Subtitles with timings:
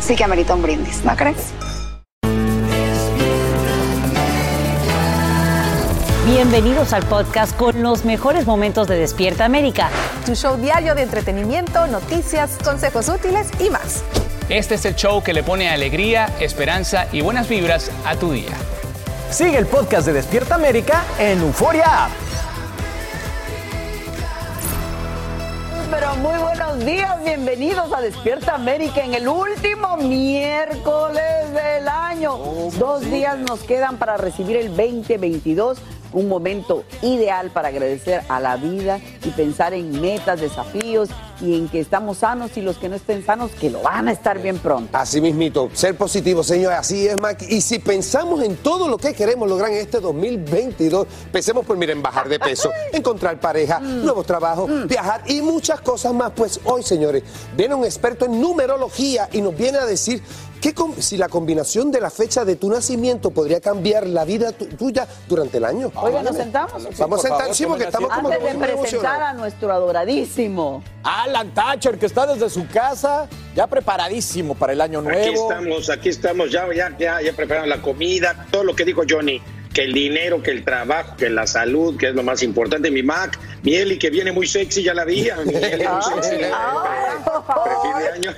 [0.00, 1.52] sí que amerita un brindis, ¿no crees?
[6.26, 9.90] Bienvenidos al podcast con los mejores momentos de Despierta América.
[10.24, 14.04] Tu show diario de entretenimiento, noticias, consejos útiles y más.
[14.48, 18.56] Este es el show que le pone alegría, esperanza y buenas vibras a tu día.
[19.30, 22.29] Sigue el podcast de Despierta América en Euforia App.
[25.90, 32.38] Pero muy buenos días, bienvenidos a Despierta América en el último miércoles del año.
[32.78, 35.78] Dos días nos quedan para recibir el 2022,
[36.12, 41.08] un momento ideal para agradecer a la vida y pensar en metas, desafíos
[41.40, 44.12] y en que estamos sanos y los que no estén sanos que lo van a
[44.12, 44.96] estar bien pronto.
[44.96, 47.42] Así mismito, ser positivo, señor, así es, Mac.
[47.48, 52.02] Y si pensamos en todo lo que queremos lograr en este 2022, pensemos por, miren,
[52.02, 56.32] bajar de peso, encontrar pareja, nuevos trabajos, viajar y muchas cosas más.
[56.34, 57.22] Pues hoy, señores,
[57.56, 60.22] viene un experto en numerología y nos viene a decir
[60.60, 64.66] que si la combinación de la fecha de tu nacimiento podría cambiar la vida tu-
[64.66, 65.90] tuya durante el año.
[65.96, 66.72] Oiga, ¿nos sentamos?
[66.98, 70.82] Vamos a sentar, sí, porque estamos como Antes de presentar a nuestro adoradísimo.
[71.02, 75.18] Alan Thatcher, que está desde su casa, ya preparadísimo para el año nuevo.
[75.18, 79.02] Aquí estamos, aquí estamos, ya, ya, ya, ya prepararon la comida, todo lo que dijo
[79.08, 79.40] Johnny,
[79.72, 82.90] que el dinero, que el trabajo, que la salud, que es lo más importante.
[82.90, 85.28] Mi Mac, mi Eli, que viene muy sexy, ya la vi.
[85.44, 86.36] Muy sexy.
[86.36, 86.50] Pre-
[87.82, 88.36] fin de año.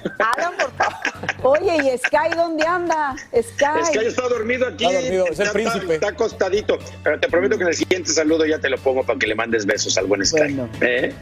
[1.42, 3.14] Oye, ¿y Sky dónde anda?
[3.34, 3.94] Sky.
[3.94, 4.84] Yo está dormido aquí.
[4.84, 5.94] Está dormido, es el Está- príncipe.
[5.94, 6.78] Está acostadito.
[7.02, 9.34] Pero te prometo que en el siguiente saludo ya te lo pongo para que le
[9.34, 10.38] mandes besos al buen Sky.
[10.54, 10.68] Bueno.
[10.80, 11.12] ¿Eh?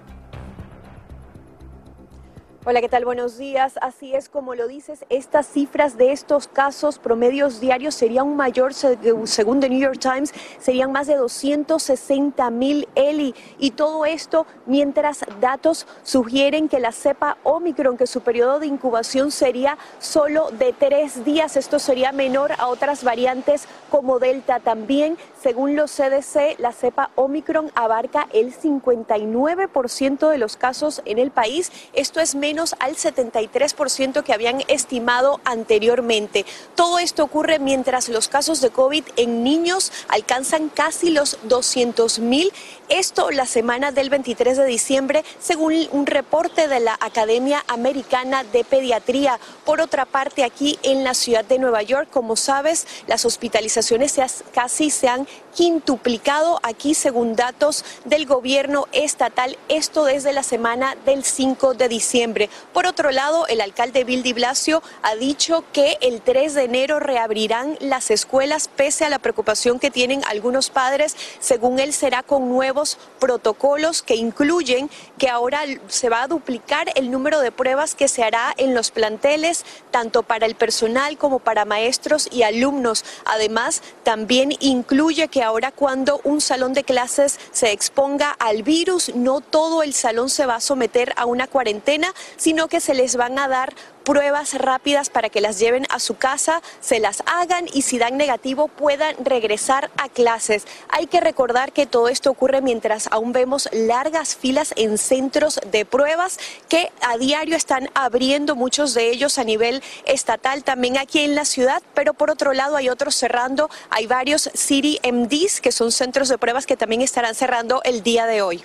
[2.71, 3.06] Hola, ¿qué tal?
[3.06, 3.79] Buenos días.
[3.81, 8.99] Así es como lo dices, estas cifras de estos casos promedios diarios serían mayor, se-
[9.25, 13.34] según The New York Times, serían más de 260 mil Eli.
[13.59, 19.31] Y todo esto mientras datos sugieren que la cepa Omicron, que su periodo de incubación
[19.31, 24.61] sería solo de tres días, esto sería menor a otras variantes como Delta.
[24.61, 31.31] También, según los CDC, la cepa Omicron abarca el 59% de los casos en el
[31.31, 31.70] país.
[31.93, 36.44] Esto es menos al 73% que habían estimado anteriormente.
[36.75, 42.52] Todo esto ocurre mientras los casos de COVID en niños alcanzan casi los 200 mil.
[42.88, 48.64] Esto la semana del 23 de diciembre, según un reporte de la Academia Americana de
[48.64, 49.38] Pediatría.
[49.64, 54.19] Por otra parte, aquí en la ciudad de Nueva York, como sabes, las hospitalizaciones
[54.52, 55.28] casi se han
[55.59, 62.49] quintuplicado aquí según datos del gobierno estatal, esto desde la semana del 5 de diciembre.
[62.73, 67.01] Por otro lado, el alcalde Bill de Blasio ha dicho que el 3 de enero
[67.01, 71.17] reabrirán las escuelas pese a la preocupación que tienen algunos padres.
[71.41, 74.89] Según él, será con nuevos protocolos que incluyen
[75.19, 78.93] que ahora se va a duplicar el número de pruebas que se hará en los
[78.93, 83.05] planteles, tanto para el personal como para maestros y alumnos.
[83.25, 89.41] Además, también incluye que ahora cuando un salón de clases se exponga al virus, no
[89.41, 93.41] todo el salón se va a someter a una cuarentena, sino que se les van
[93.41, 93.75] a dar
[94.08, 98.16] pruebas rápidas para que las lleven a su casa, se las hagan y si dan
[98.16, 100.66] negativo puedan regresar a clases.
[100.88, 105.84] Hay que recordar que todo esto ocurre mientras aún vemos largas filas en centros de
[105.84, 106.38] pruebas
[106.70, 111.44] que a diario están abriendo muchos de ellos a nivel estatal, también aquí en la
[111.44, 113.69] ciudad, pero por otro lado hay otros cerrando.
[113.90, 118.25] Hay varios City MDs que son centros de pruebas que también estarán cerrando el día
[118.25, 118.64] de hoy.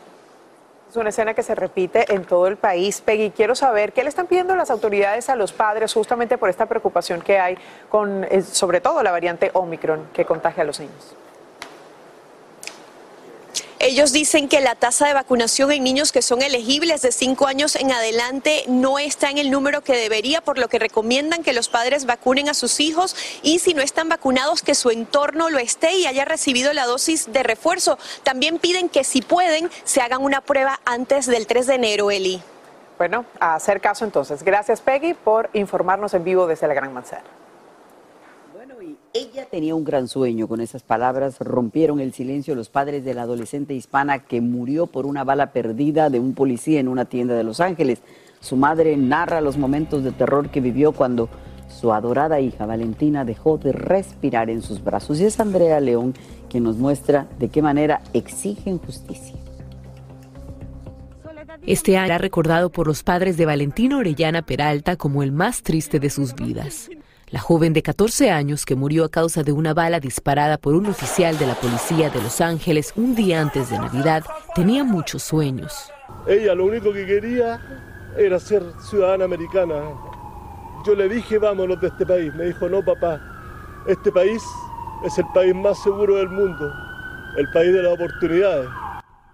[0.93, 3.01] Es una escena que se repite en todo el país.
[3.01, 6.67] Peggy, quiero saber qué le están pidiendo las autoridades a los padres justamente por esta
[6.67, 7.57] preocupación que hay
[7.89, 11.15] con, eh, sobre todo, la variante Omicron que contagia a los niños.
[13.93, 17.75] Ellos dicen que la tasa de vacunación en niños que son elegibles de 5 años
[17.75, 21.69] en adelante no está en el número que debería, por lo que recomiendan que los
[21.69, 25.93] padres vacunen a sus hijos y si no están vacunados que su entorno lo esté
[25.93, 27.99] y haya recibido la dosis de refuerzo.
[28.23, 32.41] También piden que si pueden se hagan una prueba antes del 3 de enero, Eli.
[32.97, 34.41] Bueno, a hacer caso entonces.
[34.41, 37.42] Gracias Peggy por informarnos en vivo desde la Gran Manzana.
[39.15, 40.47] Ella tenía un gran sueño.
[40.47, 45.05] Con esas palabras rompieron el silencio los padres de la adolescente hispana que murió por
[45.05, 48.01] una bala perdida de un policía en una tienda de Los Ángeles.
[48.39, 51.29] Su madre narra los momentos de terror que vivió cuando
[51.69, 55.19] su adorada hija Valentina dejó de respirar en sus brazos.
[55.19, 56.15] Y es Andrea León
[56.49, 59.35] quien nos muestra de qué manera exigen justicia.
[61.67, 65.99] Este año ha recordado por los padres de Valentina Orellana Peralta como el más triste
[65.99, 66.89] de sus vidas.
[67.29, 70.85] La joven de 14 años que murió a causa de una bala disparada por un
[70.85, 74.23] oficial de la policía de Los Ángeles un día antes de Navidad
[74.53, 75.73] tenía muchos sueños.
[76.27, 77.59] Ella lo único que quería
[78.17, 79.75] era ser ciudadana americana.
[80.85, 82.33] Yo le dije, vámonos de este país.
[82.35, 83.19] Me dijo, no, papá,
[83.87, 84.43] este país
[85.03, 86.71] es el país más seguro del mundo,
[87.37, 88.69] el país de las oportunidades.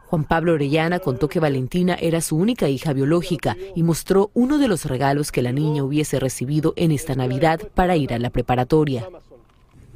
[0.10, 4.68] Juan Pablo Orellana contó que Valentina era su única hija biológica y mostró uno de
[4.68, 9.08] los regalos que la niña hubiese recibido en esta Navidad para ir a la preparatoria.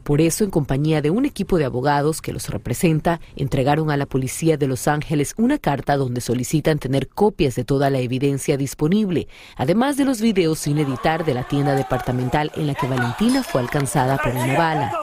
[0.04, 4.06] Por eso, en compañía de un equipo de abogados que los representa, entregaron a la
[4.06, 9.28] policía de Los Ángeles una carta donde solicitan tener copias de toda la evidencia disponible,
[9.56, 13.62] además de los videos sin editar de la tienda departamental en la que Valentina fue
[13.62, 14.94] alcanzada por una bala.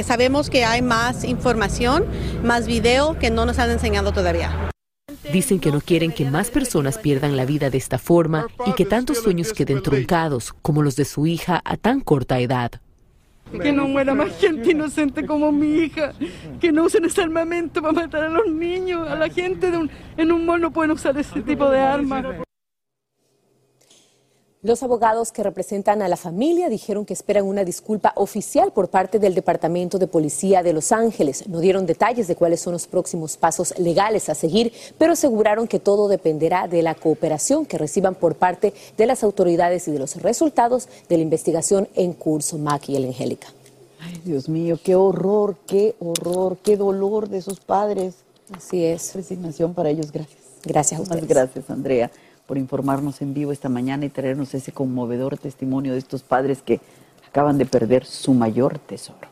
[0.00, 2.04] Sabemos que hay más información,
[2.42, 4.70] más video que no nos han enseñado todavía.
[5.32, 8.84] Dicen que no quieren que más personas pierdan la vida de esta forma y que
[8.84, 12.72] tantos sueños queden truncados como los de su hija a tan corta edad.
[13.50, 16.12] Que no muera más gente inocente como mi hija,
[16.60, 19.90] que no usen ese armamento para matar a los niños, a la gente de un,
[20.16, 22.24] en un mall no pueden usar ese tipo de armas.
[24.64, 29.18] Los abogados que representan a la familia dijeron que esperan una disculpa oficial por parte
[29.18, 31.48] del Departamento de Policía de Los Ángeles.
[31.48, 35.80] No dieron detalles de cuáles son los próximos pasos legales a seguir, pero aseguraron que
[35.80, 40.22] todo dependerá de la cooperación que reciban por parte de las autoridades y de los
[40.22, 43.48] resultados de la investigación en curso, Mac y el Angélica.
[43.98, 48.14] Ay, Dios mío, qué horror, qué horror, qué dolor de esos padres.
[48.56, 49.12] Así es.
[49.16, 50.38] Resignación para ellos, gracias.
[50.64, 51.26] Gracias a ustedes.
[51.26, 52.12] gracias, Andrea
[52.46, 56.80] por informarnos en vivo esta mañana y traernos ese conmovedor testimonio de estos padres que
[57.26, 59.31] acaban de perder su mayor tesoro.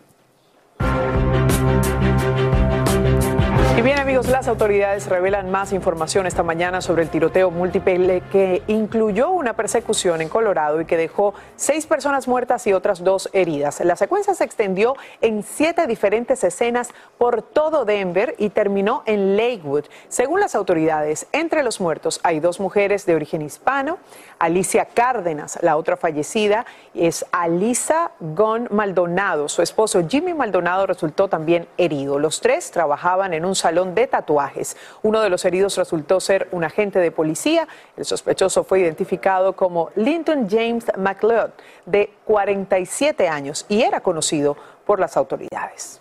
[3.80, 8.62] Y bien amigos, las autoridades revelan más información esta mañana sobre el tiroteo múltiple que
[8.66, 13.80] incluyó una persecución en Colorado y que dejó seis personas muertas y otras dos heridas.
[13.80, 19.86] La secuencia se extendió en siete diferentes escenas por todo Denver y terminó en Lakewood.
[20.08, 23.96] Según las autoridades, entre los muertos hay dos mujeres de origen hispano,
[24.38, 29.48] Alicia Cárdenas, la otra fallecida es Alisa Gon Maldonado.
[29.48, 32.18] Su esposo Jimmy Maldonado resultó también herido.
[32.18, 34.76] Los tres trabajaban en un salón de tatuajes.
[35.02, 37.68] Uno de los heridos resultó ser un agente de policía.
[37.96, 41.50] El sospechoso fue identificado como Linton James McLeod,
[41.86, 46.00] de 47 años, y era conocido por las autoridades.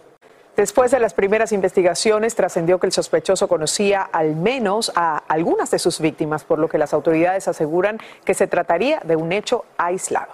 [0.55, 5.79] Después de las primeras investigaciones, trascendió que el sospechoso conocía al menos a algunas de
[5.79, 10.31] sus víctimas, por lo que las autoridades aseguran que se trataría de un hecho aislado.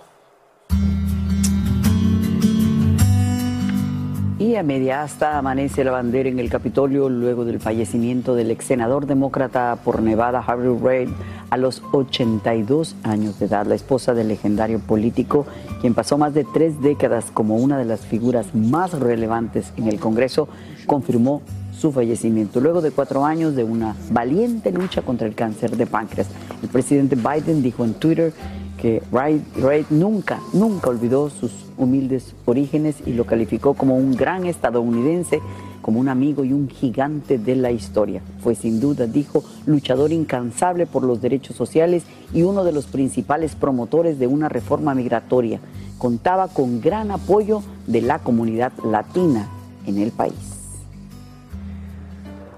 [4.38, 8.66] Y a media asta amanece la bandera en el Capitolio luego del fallecimiento del ex
[8.66, 11.08] senador demócrata por Nevada, Harry Reid,
[11.50, 13.66] a los 82 años de edad.
[13.66, 15.46] La esposa del legendario político,
[15.80, 20.02] quien pasó más de tres décadas como una de las figuras más relevantes en el
[20.02, 20.50] Congreso,
[20.86, 25.88] confirmó su fallecimiento luego de cuatro años de una valiente lucha contra el cáncer de
[25.88, 26.28] páncreas.
[26.62, 28.34] El presidente Biden dijo en Twitter
[28.82, 35.42] que Wright, nunca, nunca olvidó sus humildes orígenes y lo calificó como un gran estadounidense,
[35.82, 38.22] como un amigo y un gigante de la historia.
[38.40, 42.04] Fue sin duda, dijo, luchador incansable por los derechos sociales
[42.34, 45.60] y uno de los principales promotores de una reforma migratoria.
[45.98, 49.50] Contaba con gran apoyo de la comunidad latina
[49.86, 50.55] en el país.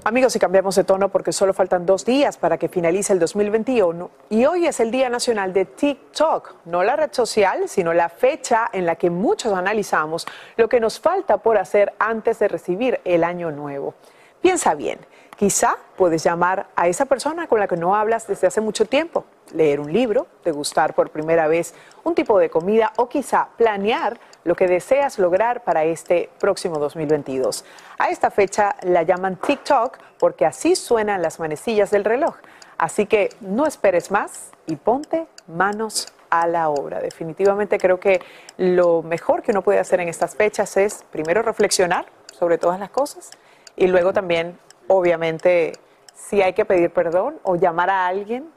[0.08, 4.10] Amigos, y cambiamos de tono porque solo faltan dos días para que finalice el 2021
[4.30, 8.70] y hoy es el Día Nacional de TikTok, no la red social, sino la fecha
[8.72, 13.26] en la que muchos analizamos lo que nos falta por hacer antes de recibir el
[13.26, 13.96] año nuevo.
[14.40, 14.98] Piensa bien,
[15.38, 19.24] quizá puedes llamar a esa persona con la que no hablas desde hace mucho tiempo,
[19.54, 24.56] leer un libro, degustar por primera vez un tipo de comida o quizá planear lo
[24.56, 27.64] que deseas lograr para este próximo 2022.
[28.00, 32.36] A esta fecha la llaman TikTok porque así suenan las manecillas del reloj.
[32.78, 37.00] Así que no esperes más y ponte manos a la obra.
[37.00, 38.22] Definitivamente creo que
[38.58, 42.06] lo mejor que uno puede hacer en estas fechas es primero reflexionar
[42.38, 43.32] sobre todas las cosas
[43.76, 45.74] y luego también, obviamente,
[46.14, 48.50] si hay que pedir perdón o llamar a alguien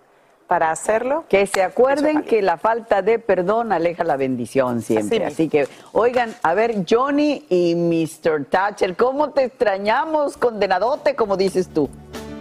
[0.50, 1.26] para hacerlo.
[1.28, 5.24] Que se acuerden que la falta de perdón aleja la bendición siempre.
[5.24, 8.46] Así, que, oigan, a ver, Johnny y Mr.
[8.46, 11.88] Thatcher, ¿cómo te extrañamos, condenadote, como dices tú?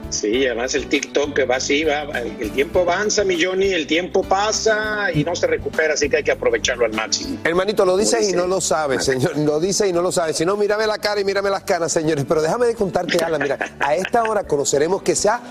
[0.09, 4.23] Sí, además el TikTok que va así, va, el tiempo avanza, mi Johnny, el tiempo
[4.23, 7.37] pasa y no se recupera, así que hay que aprovecharlo al máximo.
[7.43, 10.33] Hermanito, lo dice y no lo sabe, señor, lo dice y no lo sabe.
[10.33, 12.25] Si no, mírame la cara y mírame las caras, señores.
[12.27, 15.41] Pero déjame de contarte, Alan, mira, a esta hora conoceremos que se ha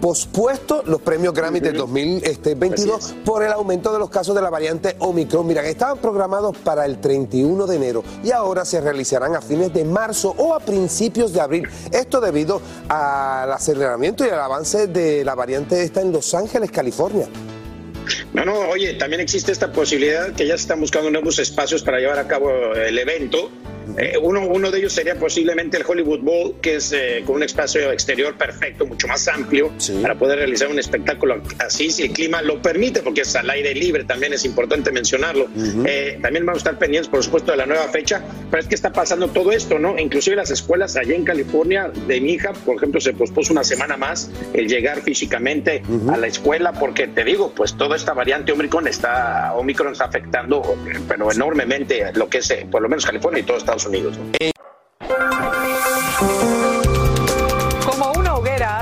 [0.00, 4.96] pospuesto los premios Grammy del 2022 por el aumento de los casos de la variante
[4.98, 5.46] Omicron.
[5.46, 9.84] Miren, estaban programados para el 31 de enero y ahora se realizarán a fines de
[9.84, 11.68] marzo o a principios de abril.
[11.92, 17.28] Esto debido al aceleramiento y al avance de la variante esta en Los Ángeles, California.
[18.32, 21.98] No, no, oye, también existe esta posibilidad que ya se están buscando nuevos espacios para
[21.98, 23.50] llevar a cabo el evento
[23.98, 27.42] eh, uno, uno de ellos sería posiblemente el Hollywood Bowl, que es eh, con un
[27.42, 32.42] espacio exterior perfecto, mucho más amplio, para poder realizar un espectáculo así, si el clima
[32.42, 35.48] lo permite, porque es al aire libre, también es importante mencionarlo.
[35.84, 38.74] Eh, también vamos a estar pendientes, por supuesto, de la nueva fecha, pero es que
[38.74, 39.98] está pasando todo esto, ¿no?
[39.98, 43.96] Inclusive las escuelas allá en California, de mi hija, por ejemplo, se pospuso una semana
[43.96, 48.88] más el llegar físicamente a la escuela, porque te digo, pues toda esta variante Omicron
[48.88, 50.62] está, Omicron está afectando,
[51.08, 54.18] pero enormemente lo que es, por lo menos California y todo Estados Unidos.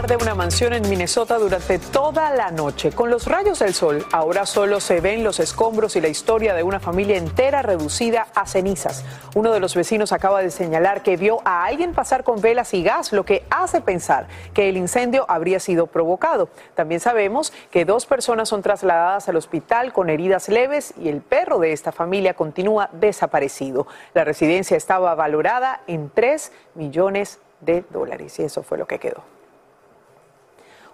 [0.08, 2.92] Arde una mansión en Minnesota durante toda la noche.
[2.92, 6.62] Con los rayos del sol, ahora solo se ven los escombros y la historia de
[6.62, 9.04] una familia entera reducida a cenizas.
[9.34, 12.82] Uno de los vecinos acaba de señalar que vio a alguien pasar con velas y
[12.82, 16.48] gas, lo que hace pensar que el incendio habría sido provocado.
[16.74, 21.58] También sabemos que dos personas son trasladadas al hospital con heridas leves y el perro
[21.58, 23.86] de esta familia continúa desaparecido.
[24.14, 29.37] La residencia estaba valorada en 3 millones de dólares y eso fue lo que quedó.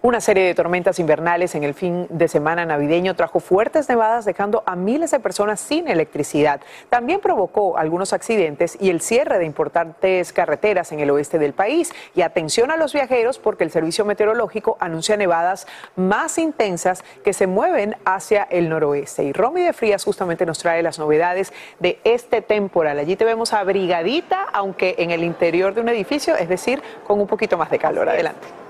[0.04, 4.62] Una serie de tormentas invernales en el fin de semana navideño trajo fuertes nevadas dejando
[4.66, 6.60] a miles de personas sin electricidad.
[6.90, 11.90] También provocó algunos accidentes y el cierre de importantes carreteras en el oeste del país.
[12.14, 17.46] Y atención a los viajeros porque el servicio meteorológico anuncia nevadas más intensas que se
[17.46, 19.24] mueven hacia el noroeste.
[19.24, 22.98] Y Romy de Frías justamente nos trae las novedades de este temporal.
[22.98, 27.26] Allí te vemos abrigadita, aunque en el interior de un edificio, es decir, con un
[27.26, 28.06] poquito más de calor.
[28.06, 28.63] Adelante.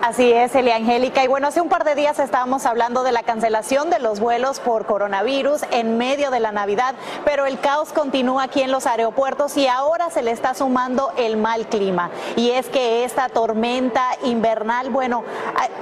[0.00, 1.24] Así es, Elia Angélica.
[1.24, 4.60] Y bueno, hace un par de días estábamos hablando de la cancelación de los vuelos
[4.60, 9.56] por coronavirus en medio de la Navidad, pero el caos continúa aquí en los aeropuertos
[9.56, 12.10] y ahora se le está sumando el mal clima.
[12.36, 15.24] Y es que esta tormenta invernal, bueno,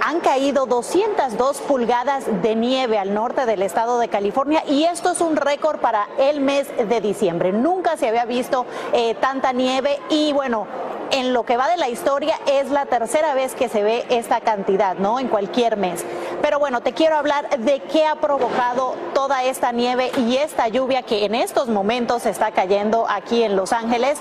[0.03, 5.21] han caído 202 pulgadas de nieve al norte del estado de California y esto es
[5.21, 7.53] un récord para el mes de diciembre.
[7.53, 10.67] Nunca se había visto eh, tanta nieve y bueno,
[11.11, 14.41] en lo que va de la historia es la tercera vez que se ve esta
[14.41, 15.19] cantidad, ¿no?
[15.19, 16.05] En cualquier mes.
[16.47, 21.03] Pero bueno, te quiero hablar de qué ha provocado toda esta nieve y esta lluvia
[21.03, 24.21] que en estos momentos está cayendo aquí en Los Ángeles.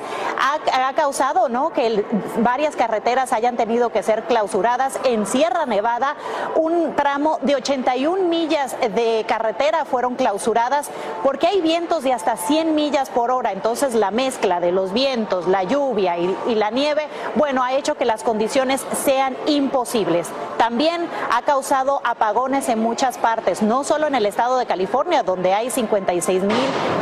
[0.73, 1.71] Ha, causado ¿no?
[1.71, 2.03] que
[2.37, 4.99] varias carreteras hayan tenido que ser clausuradas.
[5.03, 6.15] En Sierra Nevada,
[6.55, 10.89] un tramo de 81 millas de carretera fueron clausuradas
[11.21, 13.51] porque hay vientos de hasta 100 millas por hora.
[13.51, 17.95] Entonces la mezcla de los vientos, la lluvia y, y la nieve, bueno, ha hecho
[17.95, 20.27] que las condiciones sean imposibles.
[20.57, 25.53] También ha causado apagones en muchas partes, no solo en el estado de California, donde
[25.53, 26.55] hay 56 mil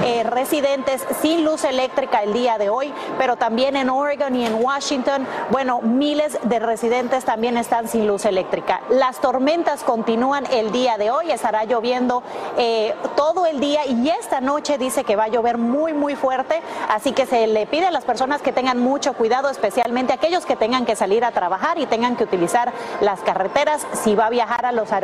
[0.03, 4.55] eh, residentes sin luz eléctrica el día de hoy, pero también en Oregon y en
[4.55, 8.81] Washington, bueno, miles de residentes también están sin luz eléctrica.
[8.89, 12.23] Las tormentas continúan el día de hoy, estará lloviendo
[12.57, 16.59] eh, todo el día y esta noche dice que va a llover muy, muy fuerte,
[16.89, 20.55] así que se le pide a las personas que tengan mucho cuidado, especialmente aquellos que
[20.55, 23.85] tengan que salir a trabajar y tengan que utilizar las carreteras.
[23.93, 25.02] Si va a viajar a los aeropuertos,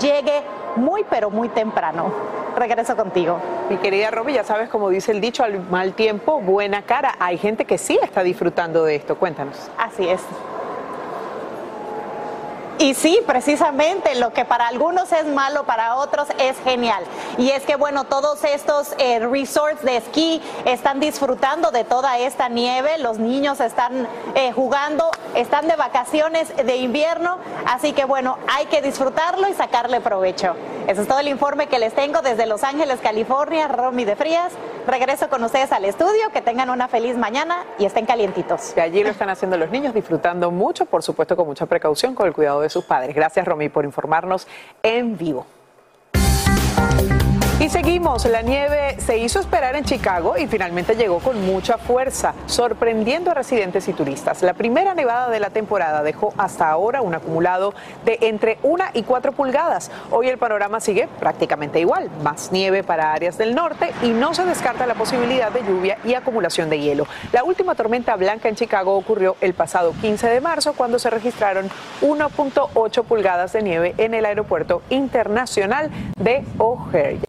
[0.00, 0.42] llegue
[0.76, 2.12] muy, pero muy temprano.
[2.56, 3.38] Regreso contigo.
[3.70, 7.14] Mi querida Romy, ya sabes, como dice el dicho, al mal tiempo, buena cara.
[7.20, 9.16] Hay gente que sí está disfrutando de esto.
[9.16, 9.70] Cuéntanos.
[9.78, 10.20] Así es.
[12.80, 17.02] Y sí, precisamente, lo que para algunos es malo, para otros es genial.
[17.36, 22.48] Y es que, bueno, todos estos eh, resorts de esquí están disfrutando de toda esta
[22.48, 24.06] nieve, los niños están
[24.36, 30.00] eh, jugando, están de vacaciones de invierno, así que, bueno, hay que disfrutarlo y sacarle
[30.00, 30.54] provecho.
[30.86, 34.52] Ese es todo el informe que les tengo desde Los Ángeles, California, Romy de Frías.
[34.86, 38.72] Regreso con ustedes al estudio, que tengan una feliz mañana y estén calientitos.
[38.74, 42.26] Que allí lo están haciendo los niños, disfrutando mucho, por supuesto, con mucha precaución, con
[42.26, 43.14] el cuidado de sus padres.
[43.14, 44.46] Gracias, Romy, por informarnos
[44.82, 45.46] en vivo.
[47.78, 53.30] Seguimos, la nieve se hizo esperar en Chicago y finalmente llegó con mucha fuerza, sorprendiendo
[53.30, 54.42] a residentes y turistas.
[54.42, 59.04] La primera nevada de la temporada dejó hasta ahora un acumulado de entre 1 y
[59.04, 59.92] 4 pulgadas.
[60.10, 64.44] Hoy el panorama sigue prácticamente igual, más nieve para áreas del norte y no se
[64.44, 67.06] descarta la posibilidad de lluvia y acumulación de hielo.
[67.30, 71.70] La última tormenta blanca en Chicago ocurrió el pasado 15 de marzo cuando se registraron
[72.02, 77.28] 1.8 pulgadas de nieve en el aeropuerto internacional de O'Hare.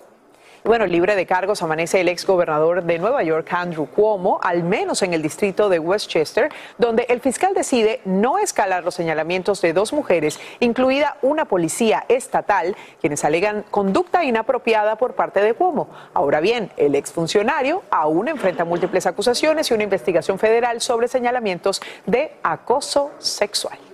[0.63, 5.01] Bueno, libre de cargos amanece el ex gobernador de Nueva York, Andrew Cuomo, al menos
[5.01, 9.93] en el distrito de Westchester, donde el fiscal decide no escalar los señalamientos de dos
[9.93, 15.89] mujeres, incluida una policía estatal, quienes alegan conducta inapropiada por parte de Cuomo.
[16.13, 22.33] Ahora bien, el exfuncionario aún enfrenta múltiples acusaciones y una investigación federal sobre señalamientos de
[22.43, 23.88] acoso sexual.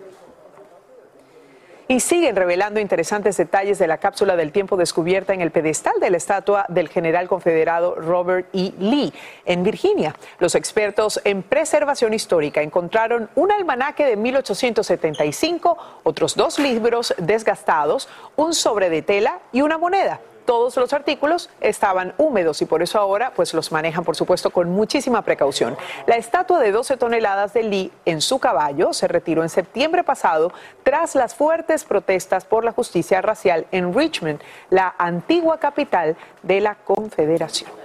[1.88, 6.10] Y siguen revelando interesantes detalles de la cápsula del tiempo descubierta en el pedestal de
[6.10, 8.74] la estatua del general confederado Robert E.
[8.80, 9.14] Lee
[9.46, 10.16] en Virginia.
[10.40, 18.56] Los expertos en preservación histórica encontraron un almanaque de 1875, otros dos libros desgastados, un
[18.56, 23.32] sobre de tela y una moneda todos los artículos estaban húmedos y por eso ahora
[23.36, 25.78] pues los manejan por supuesto con muchísima precaución.
[26.08, 30.52] La estatua de 12 toneladas de Lee en su caballo se retiró en septiembre pasado
[30.84, 36.76] tras las fuertes protestas por la justicia racial en Richmond, la antigua capital de la
[36.76, 37.85] Confederación.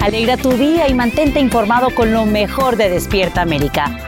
[0.00, 3.98] Alegra tu día y mantente informado con lo mejor de Despierta América.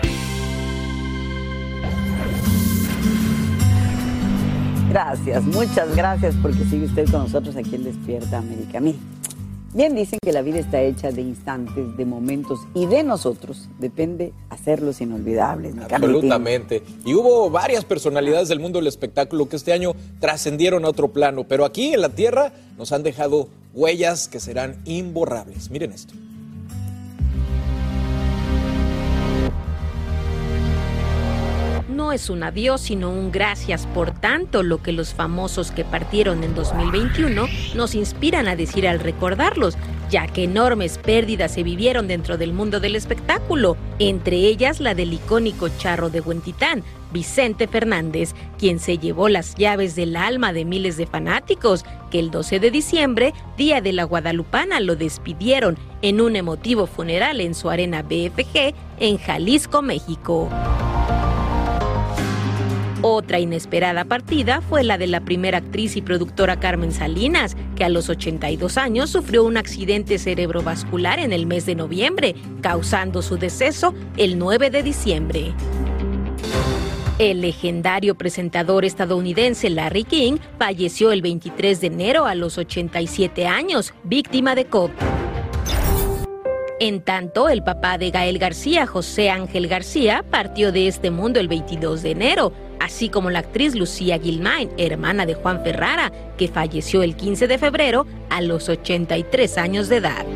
[4.88, 8.80] Gracias, muchas gracias porque sigue usted con nosotros aquí en Despierta América.
[9.78, 14.32] Bien dicen que la vida está hecha de instantes, de momentos y de nosotros depende
[14.50, 15.72] hacerlos inolvidables.
[15.78, 16.82] Absolutamente.
[17.04, 21.44] Y hubo varias personalidades del mundo del espectáculo que este año trascendieron a otro plano,
[21.44, 25.70] pero aquí en la Tierra nos han dejado huellas que serán imborrables.
[25.70, 26.12] Miren esto.
[31.98, 36.44] No es un adiós, sino un gracias por tanto, lo que los famosos que partieron
[36.44, 39.76] en 2021 nos inspiran a decir al recordarlos,
[40.08, 45.12] ya que enormes pérdidas se vivieron dentro del mundo del espectáculo, entre ellas la del
[45.12, 50.98] icónico charro de Huentitán, Vicente Fernández, quien se llevó las llaves del alma de miles
[50.98, 56.36] de fanáticos, que el 12 de diciembre, día de la Guadalupana, lo despidieron en un
[56.36, 60.48] emotivo funeral en su arena BFG en Jalisco, México.
[63.02, 67.88] Otra inesperada partida fue la de la primera actriz y productora Carmen Salinas, que a
[67.88, 73.94] los 82 años sufrió un accidente cerebrovascular en el mes de noviembre, causando su deceso
[74.16, 75.54] el 9 de diciembre.
[77.20, 83.94] El legendario presentador estadounidense Larry King falleció el 23 de enero a los 87 años,
[84.02, 84.92] víctima de COVID.
[86.80, 91.48] En tanto, el papá de Gael García, José Ángel García, partió de este mundo el
[91.48, 97.02] 22 de enero, así como la actriz Lucía Gilmain, hermana de Juan Ferrara, que falleció
[97.02, 100.26] el 15 de febrero a los 83 años de edad.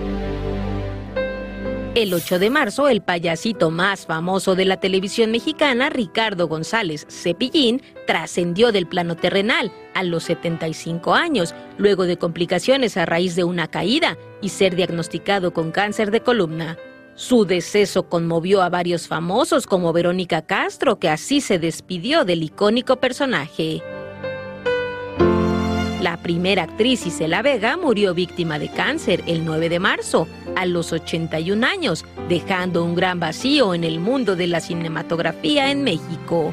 [1.95, 7.83] El 8 de marzo, el payasito más famoso de la televisión mexicana, Ricardo González Cepillín,
[8.07, 13.69] trascendió del plano terrenal a los 75 años, luego de complicaciones a raíz de una
[13.69, 16.79] caída y ser diagnosticado con cáncer de columna.
[17.15, 22.97] Su deceso conmovió a varios famosos como Verónica Castro, que así se despidió del icónico
[22.97, 23.83] personaje.
[26.01, 30.93] La primera actriz Isela Vega murió víctima de cáncer el 9 de marzo, a los
[30.93, 36.53] 81 años, dejando un gran vacío en el mundo de la cinematografía en México.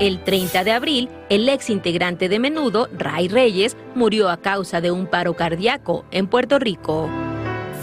[0.00, 4.90] El 30 de abril, el ex integrante de Menudo, Ray Reyes, murió a causa de
[4.90, 7.10] un paro cardíaco en Puerto Rico.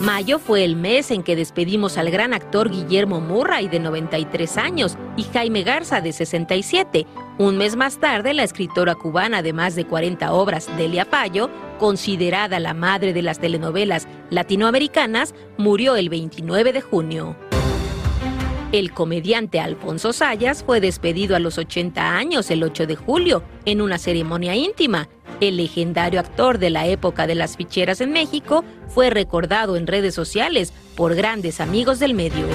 [0.02, 4.98] Mayo fue el mes en que despedimos al gran actor Guillermo Murray, de 93 años,
[5.16, 7.06] y Jaime Garza, de 67.
[7.38, 12.60] Un mes más tarde, la escritora cubana de más de 40 obras, Delia Payo, considerada
[12.60, 17.36] la madre de las telenovelas latinoamericanas, murió el 29 de junio.
[18.72, 23.82] El comediante Alfonso Sayas fue despedido a los 80 años el 8 de julio en
[23.82, 25.10] una ceremonia íntima.
[25.42, 30.14] El legendario actor de la época de las ficheras en México fue recordado en redes
[30.14, 32.46] sociales por grandes amigos del medio.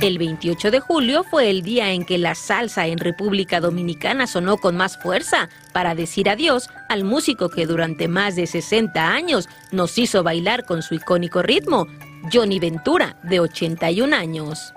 [0.00, 4.58] El 28 de julio fue el día en que la salsa en República Dominicana sonó
[4.58, 9.98] con más fuerza para decir adiós al músico que durante más de 60 años nos
[9.98, 11.88] hizo bailar con su icónico ritmo,
[12.32, 14.72] Johnny Ventura, de 81 años.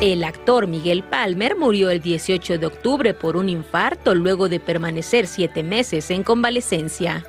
[0.00, 5.26] El actor Miguel Palmer murió el 18 de octubre por un infarto luego de permanecer
[5.26, 7.22] siete meses en convalecencia.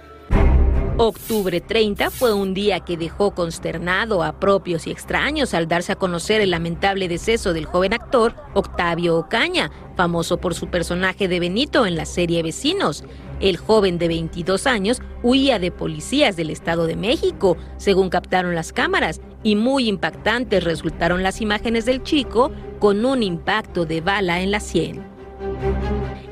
[0.95, 5.97] Octubre 30 fue un día que dejó consternado a propios y extraños al darse a
[5.97, 11.85] conocer el lamentable deceso del joven actor Octavio Ocaña, famoso por su personaje de Benito
[11.85, 13.03] en la serie Vecinos.
[13.41, 18.71] El joven de 22 años huía de policías del Estado de México, según captaron las
[18.71, 24.51] cámaras, y muy impactantes resultaron las imágenes del chico con un impacto de bala en
[24.51, 25.03] la sien.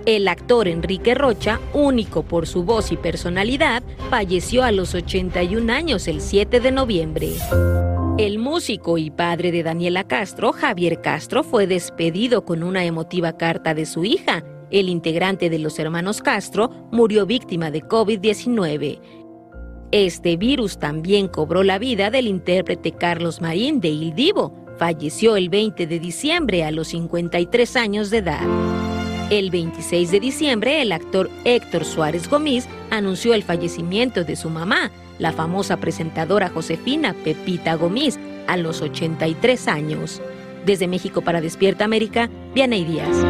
[0.06, 6.08] El actor Enrique Rocha, único por su voz y personalidad, falleció a los 81 años
[6.08, 7.34] el 7 de noviembre.
[8.18, 13.74] El músico y padre de Daniela Castro, Javier Castro, fue despedido con una emotiva carta
[13.74, 14.44] de su hija.
[14.72, 19.00] El integrante de los hermanos Castro murió víctima de COVID-19.
[19.92, 24.54] Este virus también cobró la vida del intérprete Carlos Marín de Il Divo.
[24.78, 28.48] Falleció el 20 de diciembre a los 53 años de edad.
[29.32, 34.92] El 26 de diciembre, el actor Héctor Suárez Gómez anunció el fallecimiento de su mamá,
[35.18, 40.22] la famosa presentadora Josefina Pepita Gómez, a los 83 años.
[40.66, 43.26] Desde México para Despierta América, Vianey Díaz.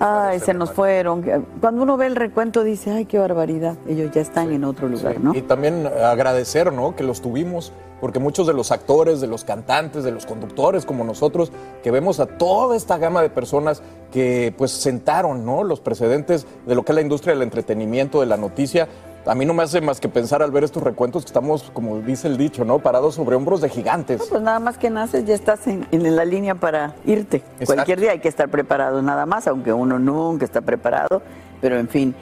[0.00, 1.22] Ay, se nos fueron.
[1.60, 3.76] Cuando uno ve el recuento dice, ay, qué barbaridad.
[3.88, 5.34] Ellos ya están en otro lugar, ¿no?
[5.34, 6.94] Y también agradecer, ¿no?
[6.94, 11.04] Que los tuvimos, porque muchos de los actores, de los cantantes, de los conductores como
[11.04, 15.64] nosotros, que vemos a toda esta gama de personas que pues sentaron, ¿no?
[15.64, 18.88] Los precedentes de lo que es la industria del entretenimiento, de la noticia,
[19.26, 22.00] a mí no me hace más que pensar al ver estos recuentos que estamos, como
[22.00, 22.78] dice el dicho, ¿no?
[22.78, 24.20] Parados sobre hombros de gigantes.
[24.20, 27.38] No, pues nada más que naces ya estás en, en la línea para irte.
[27.38, 27.74] Exacto.
[27.74, 31.22] Cualquier día hay que estar preparado nada más, aunque uno nunca está preparado,
[31.60, 32.14] pero en fin.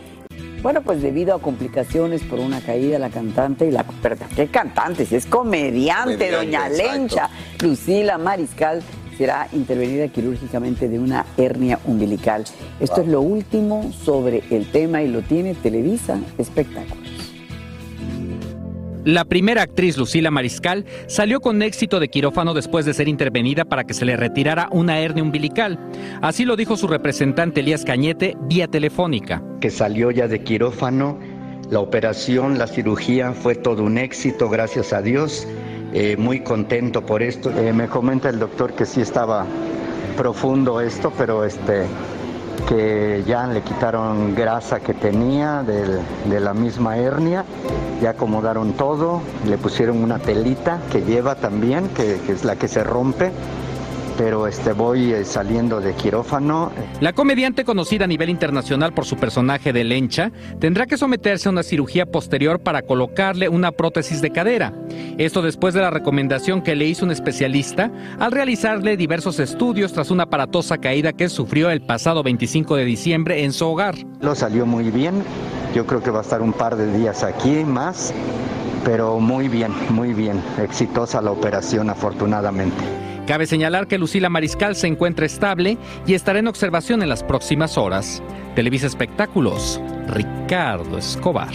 [0.62, 3.84] Bueno, pues debido a complicaciones por una caída, la cantante y la...
[4.34, 5.06] ¿Qué cantante?
[5.06, 6.92] Si es comediante, Comediante, doña exacto.
[6.92, 7.30] Lencha,
[7.62, 8.82] Lucila Mariscal,
[9.16, 12.44] será intervenida quirúrgicamente de una hernia umbilical.
[12.80, 17.16] Esto es lo último sobre el tema y lo tiene Televisa Espectáculos.
[19.06, 23.84] La primera actriz, Lucila Mariscal, salió con éxito de quirófano después de ser intervenida para
[23.84, 25.78] que se le retirara una hernia umbilical.
[26.22, 29.44] Así lo dijo su representante Elías Cañete vía telefónica.
[29.60, 31.20] Que salió ya de quirófano,
[31.70, 35.46] la operación, la cirugía fue todo un éxito, gracias a Dios.
[35.98, 37.50] Eh, muy contento por esto.
[37.50, 39.46] Eh, me comenta el doctor que sí estaba
[40.14, 41.86] profundo esto, pero este
[42.68, 47.46] que ya le quitaron grasa que tenía de, la misma hernia,
[48.02, 52.84] ya acomodaron todo, le pusieron una telita que lleva también, que es la que se
[52.84, 53.32] rompe
[54.16, 56.72] pero este, voy eh, saliendo de quirófano.
[57.00, 61.52] La comediante conocida a nivel internacional por su personaje de Lencha tendrá que someterse a
[61.52, 64.72] una cirugía posterior para colocarle una prótesis de cadera.
[65.18, 70.10] Esto después de la recomendación que le hizo un especialista al realizarle diversos estudios tras
[70.10, 73.96] una aparatosa caída que sufrió el pasado 25 de diciembre en su hogar.
[74.20, 75.22] Lo salió muy bien,
[75.74, 78.12] yo creo que va a estar un par de días aquí más,
[78.84, 83.05] pero muy bien, muy bien, exitosa la operación afortunadamente.
[83.26, 87.76] Cabe señalar que Lucila Mariscal se encuentra estable y estará en observación en las próximas
[87.76, 88.22] horas.
[88.54, 91.52] Televisa Espectáculos, Ricardo Escobar.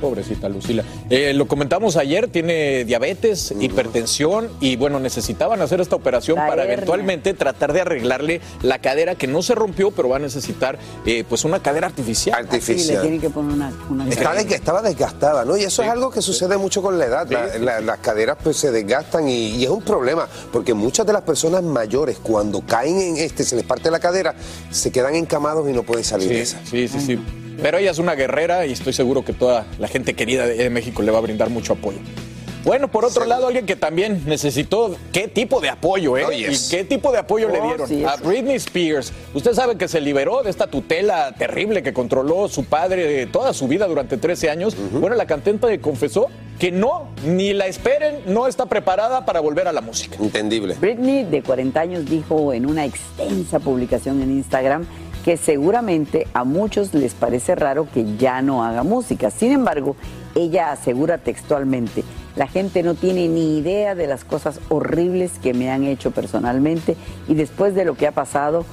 [0.00, 0.84] Pobrecita Lucila.
[1.10, 6.62] Eh, lo comentamos ayer, tiene diabetes, hipertensión y bueno, necesitaban hacer esta operación La para
[6.62, 6.74] hernia.
[6.74, 11.24] eventualmente tratar de arreglarle la cadera que no se rompió, pero va a necesitar eh,
[11.28, 12.46] pues una cadera artificial.
[12.60, 13.72] Sí, le tienen que poner una...
[13.88, 15.56] una Está des- estaba desgastada, ¿no?
[15.56, 17.28] Y eso es algo que sucede mucho con la edad.
[17.30, 21.12] La- la- las caderas pues se desgastan y, y es un problema, porque muchas de
[21.12, 24.34] las personas mayores cuando caen en este, se les parte la cadera,
[24.70, 26.58] se quedan encamados y no pueden salir de esa.
[26.64, 27.18] Sí, sí, sí.
[27.60, 30.70] Pero ella es una guerrera y estoy seguro que toda la gente querida de de
[30.70, 31.98] México le va a brindar mucho apoyo.
[32.64, 36.24] Bueno, por otro lado, alguien que también necesitó qué tipo de apoyo, ¿eh?
[36.26, 36.66] Oh, yes.
[36.66, 37.86] ¿Y qué tipo de apoyo le Oh, dieron?
[37.88, 38.16] sí, a.
[38.16, 39.12] Britney Spears.
[39.34, 43.52] Usted sabe que se liberó de esta tutela terrible que controló su padre eh, toda
[43.54, 44.76] su vida durante 13 años.
[44.92, 46.26] Bueno, la cantante confesó
[46.58, 50.16] que no, ni la esperen, no está preparada para volver a la música.
[50.20, 50.74] Entendible.
[50.80, 54.86] Britney, de 40 años, dijo en una extensa publicación en Instagram
[55.26, 59.32] que seguramente a muchos les parece raro que ya no haga música.
[59.32, 59.96] Sin embargo,
[60.36, 62.04] ella asegura textualmente,
[62.36, 66.96] la gente no tiene ni idea de las cosas horribles que me han hecho personalmente
[67.26, 68.64] y después de lo que ha pasado,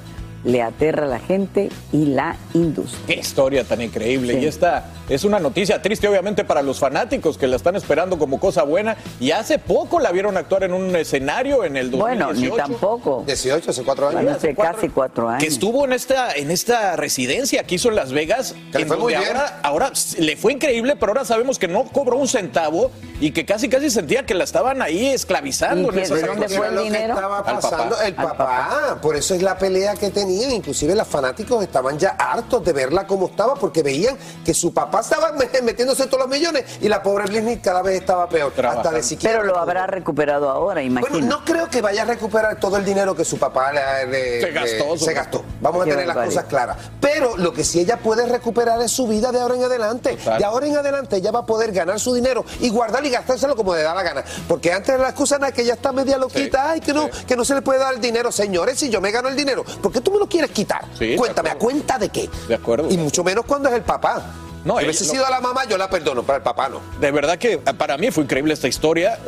[0.43, 3.01] le aterra a la gente y la industria.
[3.07, 4.33] Qué historia tan increíble.
[4.33, 4.39] Sí.
[4.39, 8.39] Y esta es una noticia triste, obviamente, para los fanáticos que la están esperando como
[8.39, 8.97] cosa buena.
[9.19, 12.27] Y hace poco la vieron actuar en un escenario en el 2018.
[12.29, 13.23] Bueno, ni tampoco.
[13.25, 14.21] 18, hace cuatro años.
[14.21, 15.41] Bueno, hace cuatro- casi cuatro años.
[15.43, 18.55] Que estuvo en esta, en esta residencia que hizo en Las Vegas.
[18.71, 19.37] Que le fue muy donde bien.
[19.37, 23.45] Ahora, ahora le fue increíble, pero ahora sabemos que no cobró un centavo y que
[23.45, 27.13] casi casi sentía que la estaban ahí esclavizando ¿Y en Porque fue el dinero?
[27.13, 28.07] estaba Al pasando, papá.
[28.07, 28.99] el Al papá.
[29.01, 30.51] Por eso es la pelea que tenían.
[30.51, 35.01] Inclusive los fanáticos estaban ya hartos de verla como estaba porque veían que su papá
[35.01, 35.31] estaba
[35.63, 38.51] metiéndose todos los millones y la pobre Britney cada vez estaba peor.
[38.65, 41.09] Hasta de siquiera Pero lo habrá recuperado ahora, imagino.
[41.11, 44.41] Bueno, no creo que vaya a recuperar todo el dinero que su papá le, le-
[44.41, 45.43] Se gastó, le- se sobre- gastó.
[45.61, 46.77] Vamos a tener las cosas claras.
[46.99, 50.15] Pero lo que sí ella puede recuperar es su vida de ahora en adelante.
[50.17, 50.39] Total.
[50.39, 53.55] De ahora en adelante ella va a poder ganar su dinero y guardar y gastárselo
[53.55, 54.23] como le da la gana.
[54.47, 57.25] Porque antes la excusa era que ella está media loquita, Sí, ay, que no, sí.
[57.25, 58.31] que no se le puede dar el dinero.
[58.31, 60.85] Señores, si yo me gano el dinero, ¿por qué tú me lo quieres quitar?
[60.97, 62.29] Sí, Cuéntame, ¿a cuenta de qué?
[62.47, 62.89] De acuerdo.
[62.89, 64.23] Y mucho menos cuando es el papá.
[64.63, 66.79] No, si hubiese sido a la mamá, yo la perdono, para el papá no.
[67.01, 69.19] De verdad que eh, para mí fue increíble esta historia.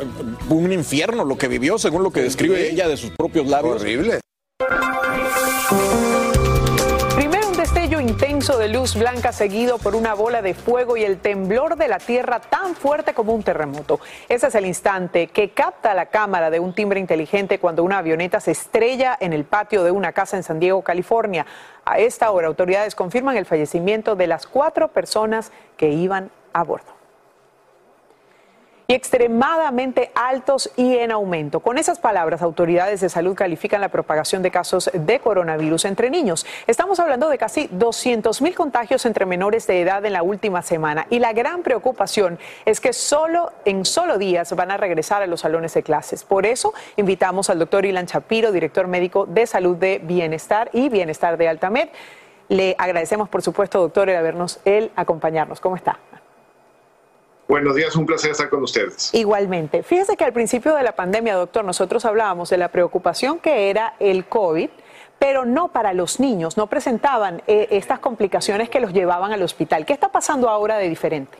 [0.48, 3.82] Un infierno lo que vivió, según lo que describe ella de sus propios labios.
[3.82, 4.20] Horrible.
[8.46, 12.40] De luz blanca seguido por una bola de fuego y el temblor de la tierra
[12.40, 13.98] tan fuerte como un terremoto.
[14.28, 18.40] Ese es el instante que capta la cámara de un timbre inteligente cuando una avioneta
[18.40, 21.44] se estrella en el patio de una casa en San Diego, California.
[21.84, 26.95] A esta hora autoridades confirman el fallecimiento de las cuatro personas que iban a bordo
[28.88, 31.60] y extremadamente altos y en aumento.
[31.60, 36.46] Con esas palabras, autoridades de salud califican la propagación de casos de coronavirus entre niños.
[36.66, 41.06] Estamos hablando de casi 200 mil contagios entre menores de edad en la última semana
[41.10, 45.40] y la gran preocupación es que solo en solo días van a regresar a los
[45.40, 46.24] salones de clases.
[46.24, 51.36] Por eso invitamos al doctor Ilan Chapiro, director médico de salud de Bienestar y Bienestar
[51.36, 51.88] de Altamed.
[52.48, 55.60] Le agradecemos, por supuesto, doctor, el habernos, el acompañarnos.
[55.60, 55.98] ¿Cómo está?
[57.48, 59.14] Buenos días, un placer estar con ustedes.
[59.14, 59.84] Igualmente.
[59.84, 63.94] Fíjese que al principio de la pandemia, doctor, nosotros hablábamos de la preocupación que era
[64.00, 64.68] el COVID,
[65.20, 69.86] pero no para los niños, no presentaban eh, estas complicaciones que los llevaban al hospital.
[69.86, 71.38] ¿Qué está pasando ahora de diferente?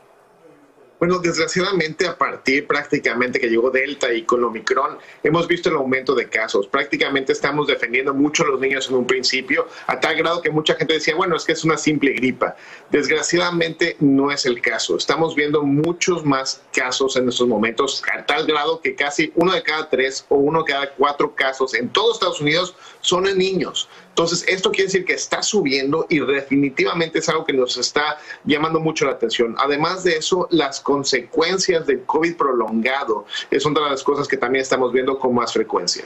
[0.98, 6.14] Bueno, desgraciadamente a partir prácticamente que llegó Delta y con Omicron hemos visto el aumento
[6.14, 6.68] de casos.
[6.68, 10.74] Prácticamente estamos defendiendo mucho a los niños en un principio, a tal grado que mucha
[10.74, 12.56] gente decía, bueno, es que es una simple gripa.
[12.90, 14.96] Desgraciadamente no es el caso.
[14.96, 19.62] Estamos viendo muchos más casos en estos momentos, a tal grado que casi uno de
[19.62, 23.86] cada tres o uno de cada cuatro casos en todos Estados Unidos son en niños.
[24.16, 28.80] Entonces, esto quiere decir que está subiendo y definitivamente es algo que nos está llamando
[28.80, 29.54] mucho la atención.
[29.58, 34.62] Además de eso, las consecuencias del COVID prolongado es una de las cosas que también
[34.62, 36.04] estamos viendo con más frecuencia.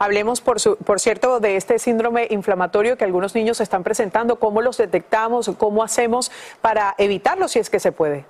[0.00, 4.40] Hablemos, por, por cierto, de este síndrome inflamatorio que algunos niños están presentando.
[4.40, 5.48] ¿Cómo los detectamos?
[5.56, 8.24] ¿Cómo hacemos para evitarlo si es que se puede?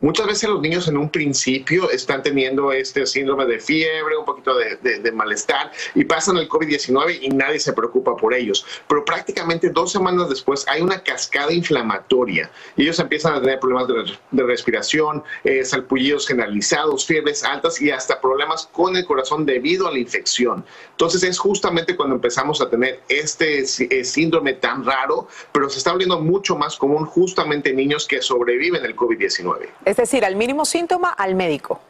[0.00, 4.54] Muchas veces los niños en un principio están teniendo este síndrome de fiebre, un poquito
[4.56, 8.64] de, malestar y pasan el COVID-19 y nadie se preocupa por ellos.
[8.86, 13.88] Pero prácticamente dos semanas después hay una cascada inflamatoria y ellos empiezan a tener problemas
[14.30, 19.90] de, respiración, eh, salpullidos generalizados, fiebres altas y hasta problemas con el corazón debido a
[19.90, 20.64] la infección.
[20.92, 25.90] Entonces es justamente cuando empezamos a tener este eh, síndrome tan raro, pero se está
[25.90, 29.66] volviendo mucho más común justamente en niños que sobreviven el COVID-19.
[29.88, 31.80] Es decir, al mínimo síntoma, al médico.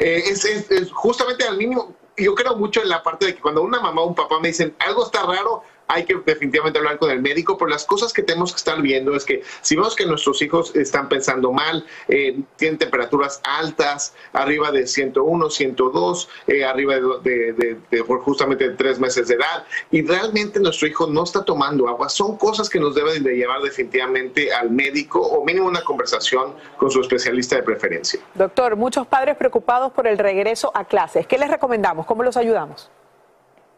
[0.00, 3.78] Eh, es, justamente al mínimo, yo creo mucho en la parte de que cuando una
[3.78, 7.20] mamá o un papá me dicen algo está raro, hay que definitivamente hablar con el
[7.20, 10.40] médico, por las cosas que tenemos que estar viendo es que si vemos que nuestros
[10.40, 17.76] hijos están pensando mal, eh, tienen temperaturas altas, arriba de 101, 102, eh, arriba de,
[17.90, 22.08] de, justamente de tres meses de edad, y realmente nuestro hijo no está tomando agua,
[22.08, 26.90] son cosas que nos deben de llevar definitivamente al médico o mínimo una conversación con
[26.90, 28.20] su especialista de preferencia.
[28.34, 31.26] Doctor, muchos padres preocupados por el regreso a clases.
[31.26, 32.06] ¿Qué les recomendamos?
[32.06, 32.90] ¿Cómo los ayudamos?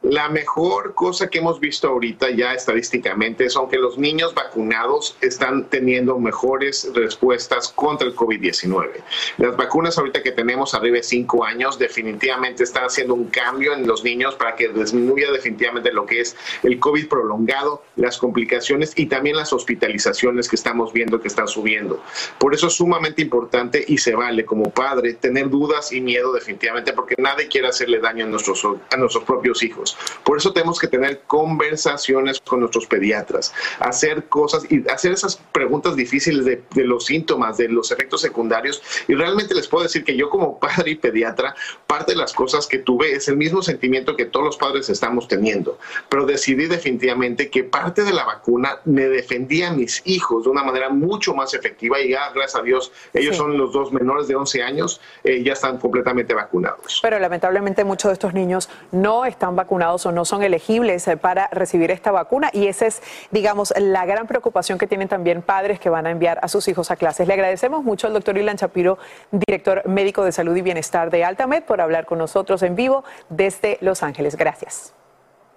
[0.02, 5.66] La mejor cosa que hemos visto ahorita ya estadísticamente es que los niños vacunados están
[5.66, 8.90] teniendo mejores respuestas contra el COVID-19.
[9.38, 13.86] Las vacunas ahorita que tenemos arriba de 5 años definitivamente están haciendo un cambio en
[13.86, 19.06] los niños para que disminuya definitivamente lo que es el COVID prolongado, las complicaciones y
[19.06, 22.02] también las hospitalizaciones que estamos viendo que están subiendo.
[22.38, 26.92] Por eso es sumamente importante y se vale como padre tener dudas y miedo definitivamente
[26.92, 29.91] porque nadie quiere hacerle daño a nuestros, a nuestros propios hijos.
[30.24, 35.96] Por eso tenemos que tener conversaciones con nuestros pediatras, hacer cosas y hacer esas preguntas
[35.96, 38.82] difíciles de, los síntomas, de los efectos secundarios.
[39.08, 41.54] Y realmente les puedo decir que yo como padre y pediatra,
[41.86, 45.28] parte de las cosas que tuve es el mismo sentimiento que todos los padres estamos
[45.28, 45.78] teniendo.
[46.08, 50.62] Pero decidí definitivamente que parte de la vacuna me defendía a mis hijos de una
[50.62, 54.34] manera mucho más efectiva y ya, gracias a Dios, ellos son los dos menores de
[54.34, 57.00] 11 años, eh, ya están completamente vacunados.
[57.02, 61.48] Pero lamentablemente muchos de estos niños no están vacunados o no son elegibles eh, para
[61.48, 65.90] recibir esta vacuna y esa es, digamos, la gran preocupación que tienen también padres que
[65.90, 67.26] van a enviar a sus hijos a clases.
[67.26, 68.98] Le agradecemos mucho al doctor Ilan Chapiro,
[69.30, 73.78] director médico de salud y bienestar de Altamed, por hablar con nosotros en vivo desde
[73.80, 74.36] Los Ángeles.
[74.36, 74.94] Gracias.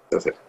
[0.09, 0.44] Gracias.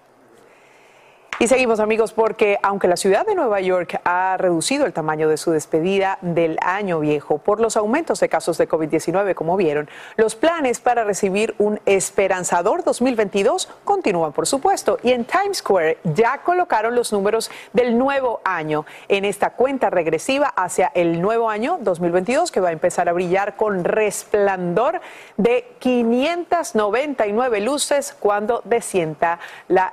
[1.38, 5.36] Y seguimos amigos porque aunque la ciudad de Nueva York ha reducido el tamaño de
[5.36, 10.34] su despedida del año viejo por los aumentos de casos de COVID-19 como vieron, los
[10.34, 16.94] planes para recibir un esperanzador 2022 continúan por supuesto y en Times Square ya colocaron
[16.94, 22.60] los números del nuevo año en esta cuenta regresiva hacia el nuevo año 2022 que
[22.60, 25.02] va a empezar a brillar con resplandor
[25.36, 29.92] de 599 luces cuando descienda la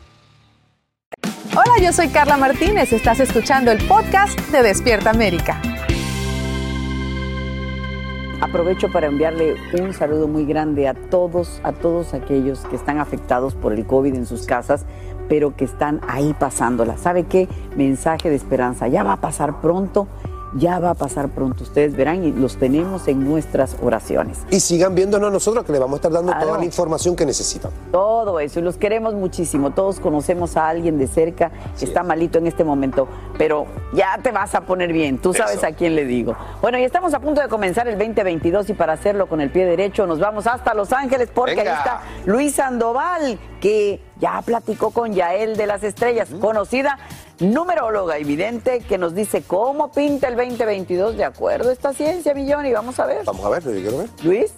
[1.53, 2.93] Hola, yo soy Carla Martínez.
[2.93, 5.61] Estás escuchando el podcast de Despierta América.
[8.39, 13.53] Aprovecho para enviarle un saludo muy grande a todos, a todos aquellos que están afectados
[13.53, 14.85] por el COVID en sus casas,
[15.27, 16.95] pero que están ahí pasándola.
[16.95, 17.49] ¿Sabe qué?
[17.75, 18.87] Mensaje de esperanza.
[18.87, 20.07] Ya va a pasar pronto
[20.53, 21.63] ya va a pasar pronto.
[21.63, 24.39] Ustedes verán y los tenemos en nuestras oraciones.
[24.49, 27.25] Y sigan viéndonos a nosotros que les vamos a estar dando toda la información que
[27.25, 27.71] necesitan.
[27.91, 29.71] Todo eso, y los queremos muchísimo.
[29.71, 34.31] Todos conocemos a alguien de cerca que está malito en este momento, pero ya te
[34.31, 35.17] vas a poner bien.
[35.17, 36.35] Tú sabes a quién le digo.
[36.61, 39.65] Bueno, y estamos a punto de comenzar el 2022 y para hacerlo con el pie
[39.65, 41.71] derecho nos vamos hasta Los Ángeles porque Venga.
[41.71, 46.97] ahí está Luis Sandoval, que ya platicó con Yael de las Estrellas, conocida
[47.41, 52.33] numeróloga y vidente que nos dice cómo pinta el 2022 de acuerdo a esta ciencia,
[52.33, 53.25] Millón, y vamos a ver.
[53.25, 54.09] Vamos a ver, yo quiero ver.
[54.23, 54.53] Luis.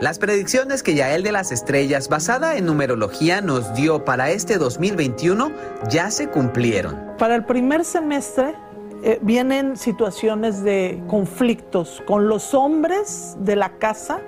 [0.00, 5.50] Las predicciones que Yael de las Estrellas, basada en numerología, nos dio para este 2021
[5.90, 7.16] ya se cumplieron.
[7.18, 8.54] Para el primer semestre
[9.02, 14.20] eh, vienen situaciones de conflictos con los hombres de la casa,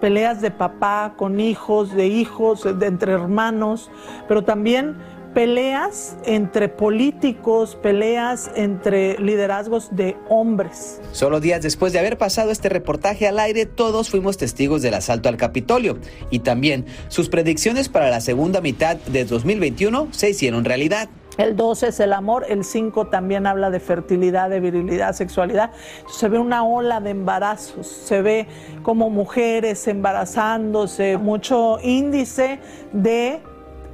[0.00, 3.90] peleas de papá con hijos, de hijos, de entre hermanos,
[4.28, 4.96] pero también
[5.36, 10.98] peleas entre políticos, peleas entre liderazgos de hombres.
[11.12, 15.28] Solo días después de haber pasado este reportaje al aire, todos fuimos testigos del asalto
[15.28, 15.98] al Capitolio
[16.30, 21.10] y también sus predicciones para la segunda mitad de 2021 se hicieron realidad.
[21.38, 25.72] El 12 es el amor, el 5 también habla de fertilidad, de virilidad, sexualidad.
[26.08, 28.46] Se ve una ola de embarazos, se ve
[28.82, 32.58] como mujeres embarazándose, mucho índice
[32.92, 33.40] de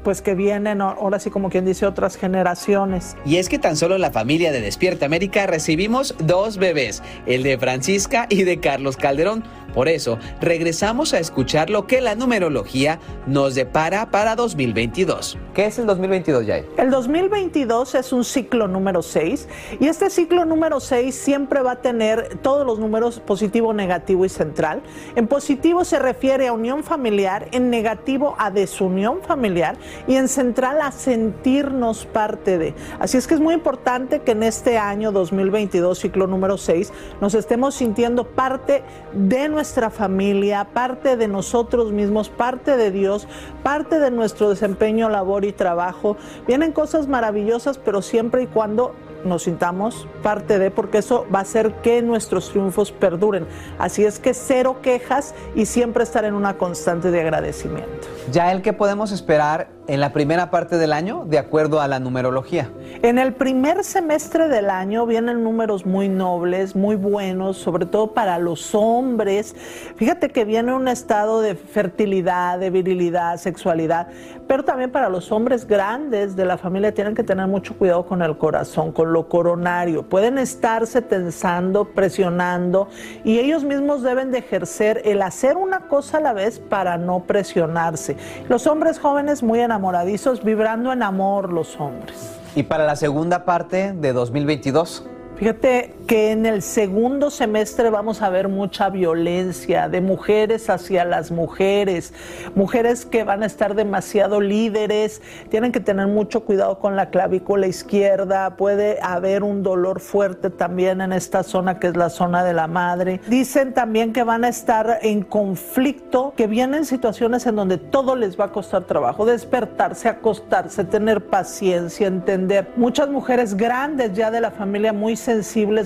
[0.03, 3.17] pues que vienen ahora sí como quien dice otras generaciones.
[3.25, 7.59] Y es que tan solo la familia de Despierta América recibimos dos bebés, el de
[7.59, 9.45] Francisca y de Carlos Calderón.
[9.75, 15.39] Por eso, regresamos a escuchar lo que la numerología nos depara para 2022.
[15.55, 16.67] ¿Qué es el 2022, Yael?
[16.77, 19.49] El 2022 es un ciclo número 6
[19.81, 24.29] y este ciclo número 6 siempre va a tener todos los números positivo, negativo y
[24.29, 24.83] central.
[25.17, 30.81] En positivo se refiere a unión familiar, en negativo a desunión familiar y en central
[30.83, 32.75] a sentirnos parte de.
[32.99, 37.35] Así es que es muy importante que en este año 2022, ciclo número 6, nos
[37.35, 43.29] estemos sintiendo parte de nuestra familia, parte de nosotros mismos, parte de Dios,
[43.63, 46.17] parte de nuestro desempeño, labor y trabajo.
[46.47, 48.95] Vienen cosas maravillosas, pero siempre y cuando
[49.25, 53.47] nos sintamos parte de, porque eso va a hacer que nuestros triunfos perduren.
[53.79, 58.09] Así es que cero quejas y siempre estar en una constante de agradecimiento.
[58.33, 62.71] Yael, ¿qué podemos esperar en la primera parte del año de acuerdo a la numerología?
[63.03, 68.39] En el primer semestre del año vienen números muy nobles, muy buenos, sobre todo para
[68.39, 69.57] los hombres.
[69.97, 74.09] Fíjate que viene un estado de fertilidad, de virilidad, sexualidad,
[74.47, 78.23] pero también para los hombres grandes de la familia tienen que tener mucho cuidado con
[78.23, 80.03] el corazón, con lo coronario.
[80.03, 82.89] Pueden estarse tensando, presionando
[83.25, 87.21] y ellos mismos deben de ejercer el hacer una cosa a la vez para no
[87.21, 88.17] presionarse.
[88.49, 92.39] Los hombres jóvenes muy enamoradizos, vibrando en amor los hombres.
[92.55, 95.07] ¿Y para la segunda parte de 2022?
[95.43, 101.33] Fíjate que en el segundo semestre vamos a ver mucha violencia de mujeres hacia las
[101.33, 102.15] mujeres,
[102.55, 107.67] mujeres que van a estar demasiado líderes, tienen que tener mucho cuidado con la clavícula
[107.67, 112.53] izquierda, puede haber un dolor fuerte también en esta zona que es la zona de
[112.53, 113.21] la madre.
[113.27, 118.39] Dicen también que van a estar en conflicto, que vienen situaciones en donde todo les
[118.39, 122.69] va a costar trabajo, despertarse, acostarse, tener paciencia, entender.
[122.77, 125.32] Muchas mujeres grandes ya de la familia muy sensibles,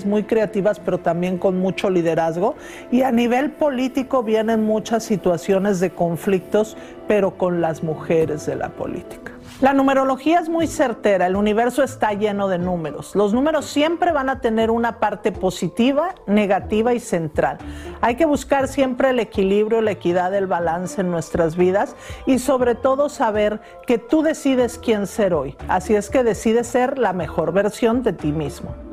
[0.05, 2.55] muy creativas, pero también con mucho liderazgo.
[2.91, 6.77] Y a nivel político vienen muchas situaciones de conflictos,
[7.07, 9.31] pero con las mujeres de la política.
[9.59, 13.15] La numerología es muy certera, el universo está lleno de números.
[13.15, 17.57] Los números siempre van a tener una parte positiva, negativa y central.
[17.99, 21.95] Hay que buscar siempre el equilibrio, la equidad, el balance en nuestras vidas
[22.27, 25.55] y sobre todo saber que tú decides quién ser hoy.
[25.67, 28.86] Así es que decides ser la mejor versión de ti mismo.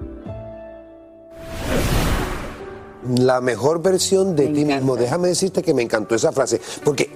[3.08, 4.96] La mejor versión de ti mismo.
[4.96, 7.10] Déjame decirte que me encantó esa frase, porque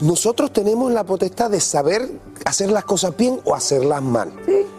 [0.00, 2.08] nosotros tenemos la potestad de saber
[2.44, 4.32] hacer las cosas bien o hacerlas mal.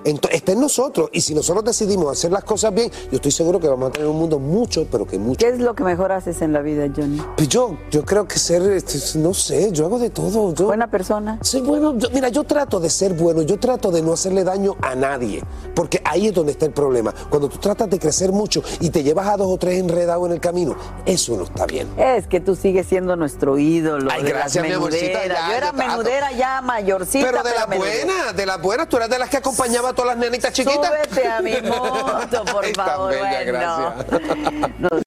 [0.03, 1.09] Entonces, está en nosotros.
[1.13, 4.07] Y si nosotros decidimos hacer las cosas bien, yo estoy seguro que vamos a tener
[4.07, 5.37] un mundo mucho, pero que mucho.
[5.45, 7.21] ¿Qué es lo que mejor haces en la vida, Johnny?
[7.37, 10.53] Pues yo, yo creo que ser, este, no sé, yo hago de todo.
[10.55, 11.37] Yo, Buena persona.
[11.41, 11.97] Soy bueno.
[11.97, 15.43] yo- mira, yo trato de ser bueno, yo trato de no hacerle daño a nadie,
[15.75, 17.13] porque ahí es donde está el problema.
[17.29, 20.33] Cuando tú tratas de crecer mucho y te llevas a dos o tres enredados en
[20.33, 21.87] el camino, eso no está bien.
[21.97, 24.09] Es que tú sigues siendo nuestro ídolo.
[24.11, 27.25] Ay, de gracias, las mi amorcita, ya, Yo era menudera ya mayorcita.
[27.29, 28.05] Pero de las menudera.
[28.05, 30.91] buenas, de las buenas, tú eras de las que acompañaba a todas las nenitas chiquitas.
[31.09, 33.11] Súbete a mi moto, por favor.
[33.11, 33.93] bella,
[34.79, 35.01] bueno.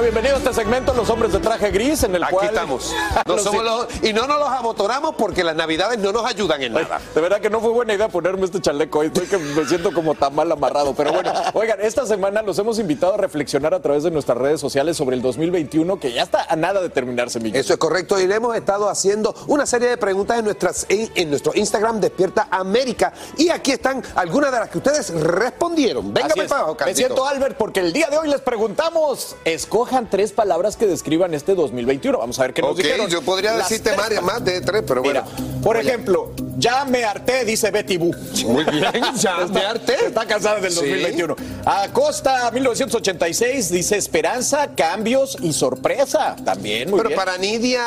[0.00, 2.46] Bueno, bienvenido a este segmento, Los Hombres de Traje Gris, en el Aquí cual...
[2.46, 2.90] estamos.
[3.26, 6.72] No somos los- y no nos los amotoramos porque las navidades no nos ayudan en
[6.72, 7.02] nada.
[7.14, 9.08] De verdad que no fue buena idea ponerme este chaleco hoy.
[9.08, 10.94] Estoy que me siento como tan mal amarrado.
[10.94, 14.58] Pero bueno, oigan, esta semana los hemos invitado a reflexionar a través de nuestras redes
[14.58, 17.60] sociales sobre el 2021, que ya está a nada de terminarse, Miguel.
[17.60, 18.18] Eso es correcto.
[18.18, 22.00] Y le hemos estado haciendo una serie de preguntas en, nuestras, en, en nuestro Instagram
[22.00, 23.12] Despierta América.
[23.36, 26.14] Y aquí están algunas de las que ustedes respondieron.
[26.14, 29.36] Venga, para abajo, Me siento Albert porque el día de hoy les preguntamos,
[29.90, 32.16] escojan tres palabras que describan este 2021.
[32.16, 33.08] Vamos a ver qué nos Ok, dijeron.
[33.10, 35.24] yo podría Las decirte tres más, de tres, pero bueno.
[35.64, 38.12] Por ejemplo, ya me harté, dice Betty Boo.
[38.46, 39.96] Muy bien, ya me harté.
[40.06, 40.76] Está casada del Sí.
[40.76, 41.34] 2021.
[41.64, 46.36] Acosta 1986 dice esperanza, cambios y sorpresa.
[46.44, 47.18] También, muy Pero bien.
[47.18, 47.82] para Nidia,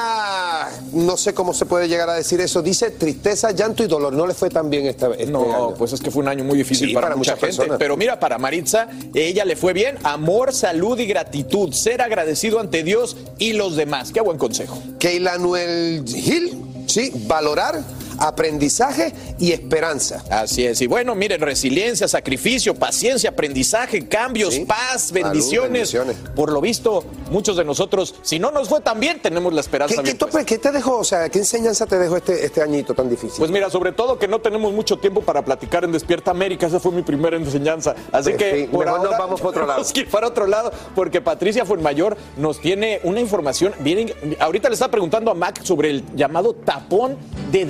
[0.92, 2.62] no sé cómo se puede llegar a decir eso.
[2.62, 4.12] Dice tristeza, llanto y dolor.
[4.12, 5.30] No le fue tan bien esta vez.
[5.30, 7.46] No, pues es que fue un año muy difícil Sí, para, para mucha gente.
[7.48, 7.78] personas.
[7.80, 9.98] Pero mira, para Maritza, ella le fue bien.
[10.04, 11.72] Amor, salud y gratitud.
[11.94, 14.12] Ser agradecido ante Dios y los demás.
[14.12, 14.82] Qué buen consejo.
[14.98, 17.84] Keila Noel Gil, sí, valorar,
[18.28, 20.24] aprendizaje y esperanza.
[20.30, 20.82] Así es.
[20.82, 24.66] Y bueno, miren, resiliencia, sacrificio, paciencia, aprendizaje, cambios, Sí.
[24.66, 25.94] paz, Salud, bendiciones.
[26.36, 30.02] Por lo visto, muchos de nosotros, si no nos fue tan bien, tenemos la esperanza
[30.04, 30.98] ¿Qué, qué bien qué te dejó?
[30.98, 33.38] O sea, ¿qué enseñanza te dejó este, este añito tan difícil?
[33.40, 36.80] Pues mira, sobre todo que no tenemos mucho tiempo para platicar en Despierta América, esa
[36.80, 37.96] fue mi primera enseñanza.
[38.12, 39.84] Así En que fin, por mejor nos ahora vamos para otro lado.
[39.96, 44.12] ir para otro lado, porque Patricia Fuenmayor nos tiene una información bien.
[44.40, 47.18] Ahorita le estaba preguntando a Mac sobre el llamado tapón
[47.52, 47.66] de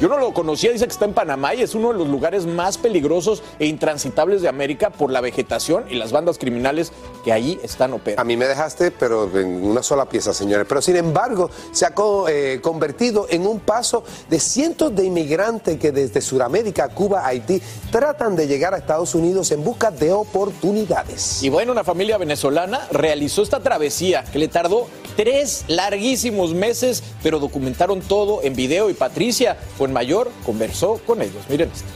[0.00, 2.46] Yo no lo conocía, dice que está en Panamá y es uno de los lugares
[2.46, 6.92] más peligrosos e intransitables de América por la vegetación y las bandas criminales
[7.24, 8.24] que ahí están A operando.
[8.24, 10.66] mí me dejaste, pero en una sola pieza, señores.
[10.68, 15.78] Pero sin embargo, se ha co- eh, convertido en un paso de cientos de inmigrantes
[15.78, 17.60] que desde Sudamérica, Cuba, Haití,
[17.90, 21.42] tratan de llegar a Estados Unidos en busca de oportunidades.
[21.42, 27.38] Y bueno, una familia venezolana realizó esta travesía que le tardó tres larguísimos meses, pero
[27.38, 31.44] documentaron todo en video y Patricia Fuenmayor conversó con ellos.
[31.48, 31.88] Miren esto.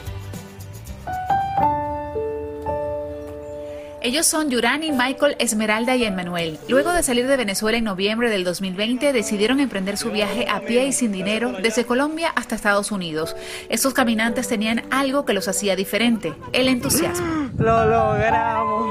[4.05, 6.59] Ellos son Yurani, Michael, Esmeralda y Emmanuel.
[6.67, 10.87] Luego de salir de Venezuela en noviembre del 2020, decidieron emprender su viaje a pie
[10.87, 13.37] y sin dinero desde Colombia hasta Estados Unidos.
[13.69, 17.51] Estos caminantes tenían algo que los hacía diferente, el entusiasmo.
[17.57, 18.91] Lo logramos.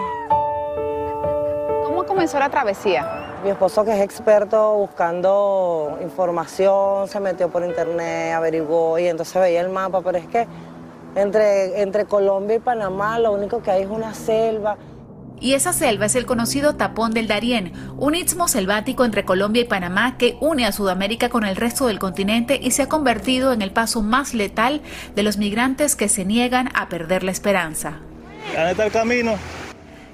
[1.88, 3.21] ¿Cómo comenzó la travesía?
[3.44, 9.62] Mi esposo que es experto buscando información, se metió por internet, averiguó y entonces veía
[9.62, 10.46] el mapa, pero es que
[11.16, 14.78] entre, entre Colombia y Panamá lo único que hay es una selva.
[15.40, 19.66] Y esa selva es el conocido Tapón del Darién, un istmo selvático entre Colombia y
[19.66, 23.64] Panamá que une a Sudamérica con el resto del continente y se ha convertido en
[23.64, 24.84] el paso más letal
[25.16, 28.02] de los migrantes que se niegan a perder la esperanza.
[28.54, 29.34] ¿Dónde está el camino?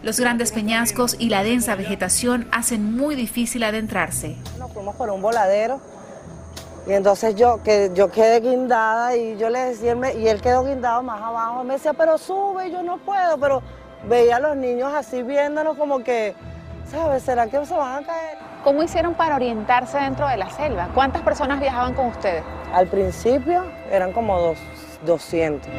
[0.08, 4.38] Los grandes peñascos y la densa vegetación hacen muy difícil adentrarse.
[4.58, 5.82] Nos fuimos por un voladero
[6.88, 11.04] y entonces yo, que, yo quedé guindada y yo le decía, y él quedó guindado
[11.04, 11.66] más abajo.
[11.66, 13.62] Me decía, pero sube, yo no puedo, pero
[14.08, 16.34] veía a los niños así viéndonos como que,
[16.90, 17.24] ¿sabes?
[17.24, 18.38] ¿Será que se van a caer?
[18.64, 20.88] ¿Cómo hicieron para orientarse dentro de la selva?
[20.94, 22.46] ¿Cuántas personas viajaban con ustedes?
[22.74, 24.58] Al principio eran como dos,
[25.06, 25.70] 200.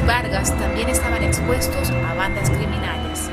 [0.00, 3.28] Los Vargas también estaban expuestos a bandas criminales.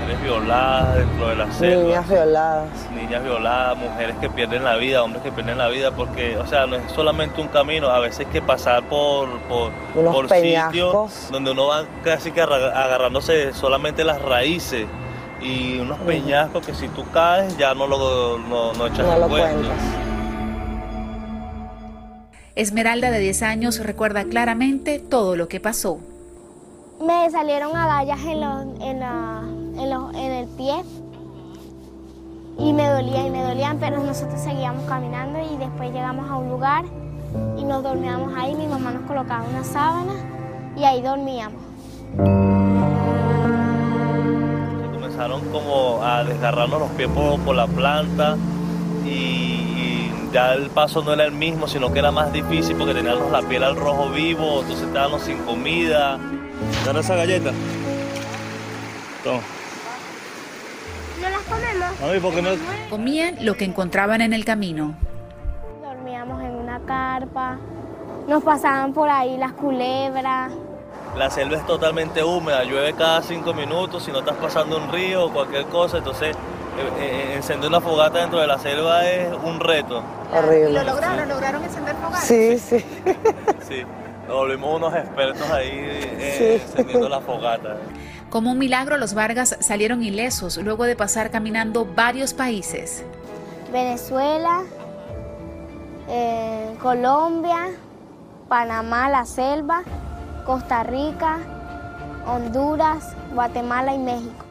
[0.00, 1.82] Mujeres violadas dentro de la selva.
[1.82, 2.68] Niñas violadas.
[2.94, 6.66] Niñas violadas, mujeres que pierden la vida, hombres que pierden la vida, porque, o sea,
[6.66, 11.12] no es solamente un camino, a veces hay que pasar por, por, Unos por peñascos.
[11.12, 14.86] sitios donde uno va casi que agarrándose solamente las raíces
[15.42, 19.28] y unos peñascos que si tú caes ya no lo, no, no echas No lo
[19.28, 19.76] cuentas.
[22.60, 25.98] Esmeralda, de 10 años, recuerda claramente todo lo que pasó.
[27.04, 29.42] Me salieron agallas en, los- en, la-
[29.78, 30.74] en, los- en el pie
[32.58, 36.50] y me dolía y me dolían, pero nosotros seguíamos caminando y después llegamos a un
[36.50, 36.84] lugar
[37.56, 38.54] y nos dormíamos ahí.
[38.54, 40.12] Mi mamá nos colocaba una sábana
[40.76, 41.62] y ahí dormíamos.
[44.92, 48.36] Comenzaron como a desgarrarnos los pies por, por la planta
[49.06, 49.69] y
[50.32, 53.42] ya el paso no era el mismo, sino que era más difícil porque teníamos la
[53.42, 56.18] piel al rojo vivo, entonces estábamos sin comida.
[56.84, 57.50] Dale esa galleta.
[59.24, 59.40] Toma.
[61.20, 62.00] ¿No las comemos?
[62.00, 62.50] Mami, ¿por qué no?
[62.88, 64.94] Comían lo que encontraban en el camino.
[65.82, 67.58] Dormíamos en una carpa,
[68.28, 70.52] nos pasaban por ahí las culebras.
[71.16, 75.26] La selva es totalmente húmeda, llueve cada cinco minutos, si no estás pasando un río
[75.26, 76.36] o cualquier cosa, entonces
[77.34, 80.02] encender una fogata dentro de la selva es un reto.
[80.32, 80.72] Horrible.
[80.72, 81.28] ¿Lo lograron?
[81.28, 82.24] ¿Lograron encender fogatas?
[82.24, 82.84] Sí, sí.
[83.68, 83.84] Sí,
[84.26, 87.76] nos volvimos unos expertos ahí eh, encendiendo la fogata.
[88.30, 93.04] Como un milagro, los Vargas salieron ilesos luego de pasar caminando varios países.
[93.72, 94.62] Venezuela,
[96.08, 97.68] eh, Colombia,
[98.48, 99.82] Panamá, la selva,
[100.44, 101.38] Costa Rica,
[102.26, 104.49] Honduras, Guatemala y México.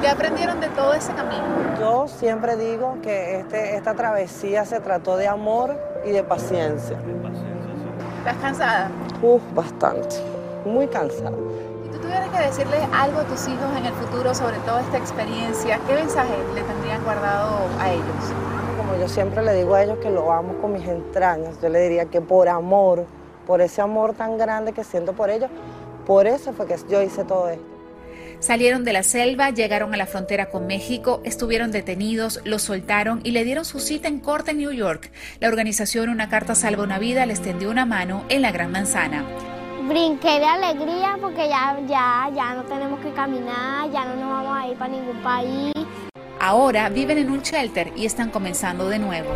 [0.00, 1.44] ¿Qué aprendieron de todo ese camino?
[1.78, 6.98] Yo siempre digo que este, esta travesía se trató de amor y de paciencia.
[8.18, 8.90] ¿Estás cansada?
[9.22, 10.16] Uf, bastante.
[10.64, 11.32] Muy cansada.
[11.82, 14.98] Si tú tuvieras que decirle algo a tus hijos en el futuro sobre toda esta
[14.98, 18.32] experiencia, ¿qué mensaje le tendrían guardado a ellos?
[18.76, 21.80] Como yo siempre le digo a ellos que lo amo con mis entrañas, yo le
[21.80, 23.04] diría que por amor,
[23.46, 25.50] por ese amor tan grande que siento por ellos,
[26.06, 27.77] por eso fue que yo hice todo esto.
[28.40, 33.32] Salieron de la selva, llegaron a la frontera con México, estuvieron detenidos, los soltaron y
[33.32, 35.10] le dieron su cita en corte en New York.
[35.40, 39.24] La organización Una Carta Salva una Vida les tendió una mano en la Gran Manzana.
[39.88, 44.56] Brinqué de alegría porque ya, ya, ya no tenemos que caminar, ya no nos vamos
[44.56, 45.72] a ir para ningún país.
[46.40, 49.30] Ahora viven en un shelter y están comenzando de nuevo.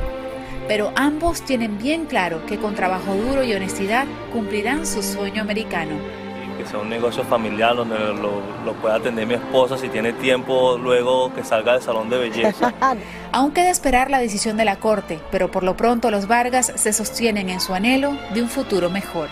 [0.68, 6.21] Pero ambos tienen bien claro que con trabajo duro y honestidad cumplirán su sueño americano.
[6.62, 10.78] Que sea un negocio familiar donde lo, lo pueda atender mi esposa si tiene tiempo
[10.78, 12.72] luego que salga del salón de belleza.
[13.32, 16.92] Aún queda esperar la decisión de la Corte, pero por lo pronto los Vargas se
[16.92, 19.28] sostienen en su anhelo de un futuro mejor.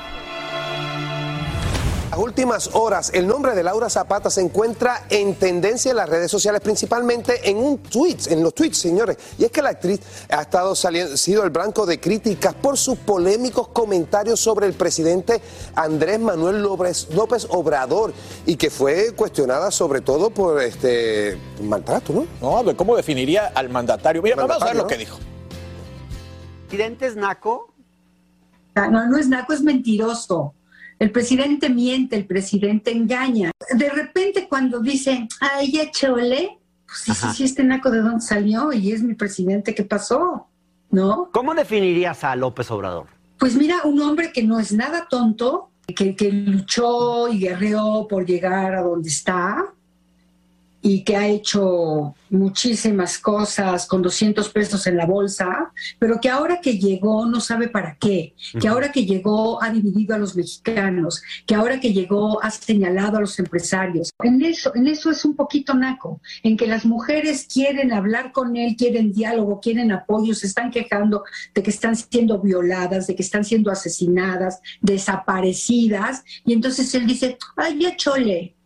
[2.20, 6.60] Últimas horas, el nombre de Laura Zapata se encuentra en tendencia en las redes sociales,
[6.60, 9.16] principalmente en un tweet, en los tweets, señores.
[9.38, 12.98] Y es que la actriz ha estado saliendo, sido el blanco de críticas por sus
[12.98, 15.40] polémicos comentarios sobre el presidente
[15.74, 18.12] Andrés Manuel López, López Obrador
[18.44, 22.26] y que fue cuestionada sobre todo por este maltrato, ¿no?
[22.42, 24.20] No, de cómo definiría al mandatario.
[24.20, 25.16] Mira, vamos a ver lo que dijo.
[25.16, 27.72] ¿El presidente es naco?
[28.74, 30.52] No, no es naco, es mentiroso.
[31.00, 33.52] El presidente miente, el presidente engaña.
[33.74, 38.20] De repente cuando dicen, ay, ya chole, pues sí, sí, sí, este naco de dónde
[38.20, 40.46] salió y es mi presidente, ¿qué pasó?
[40.90, 41.30] ¿No?
[41.32, 43.06] ¿Cómo definirías a López Obrador?
[43.38, 48.26] Pues mira, un hombre que no es nada tonto, que, que luchó y guerreó por
[48.26, 49.72] llegar a donde está
[50.82, 56.60] y que ha hecho muchísimas cosas con 200 pesos en la bolsa, pero que ahora
[56.60, 61.22] que llegó no sabe para qué, que ahora que llegó ha dividido a los mexicanos,
[61.46, 64.10] que ahora que llegó ha señalado a los empresarios.
[64.22, 68.56] En eso, en eso es un poquito naco, en que las mujeres quieren hablar con
[68.56, 71.24] él, quieren diálogo, quieren apoyo, se están quejando
[71.54, 77.36] de que están siendo violadas, de que están siendo asesinadas, desaparecidas, y entonces él dice,
[77.56, 78.56] ay, ya chole,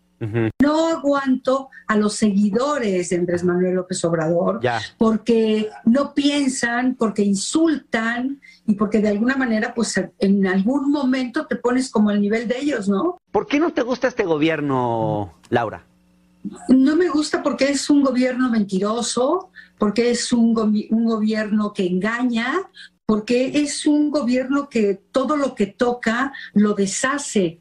[0.63, 4.81] no aguanto a los seguidores de Andrés Manuel López Obrador Ya.
[4.97, 11.57] porque no piensan, porque insultan y porque de alguna manera, pues en algún momento te
[11.57, 13.19] pones como al nivel de ellos, ¿no?
[13.31, 15.85] ¿Por qué no te gusta este gobierno, Laura?
[16.69, 22.63] No me gusta porque es un gobierno mentiroso, porque es un gobierno que engaña,
[23.07, 27.59] porque es un gobierno que todo lo que toca lo deshace.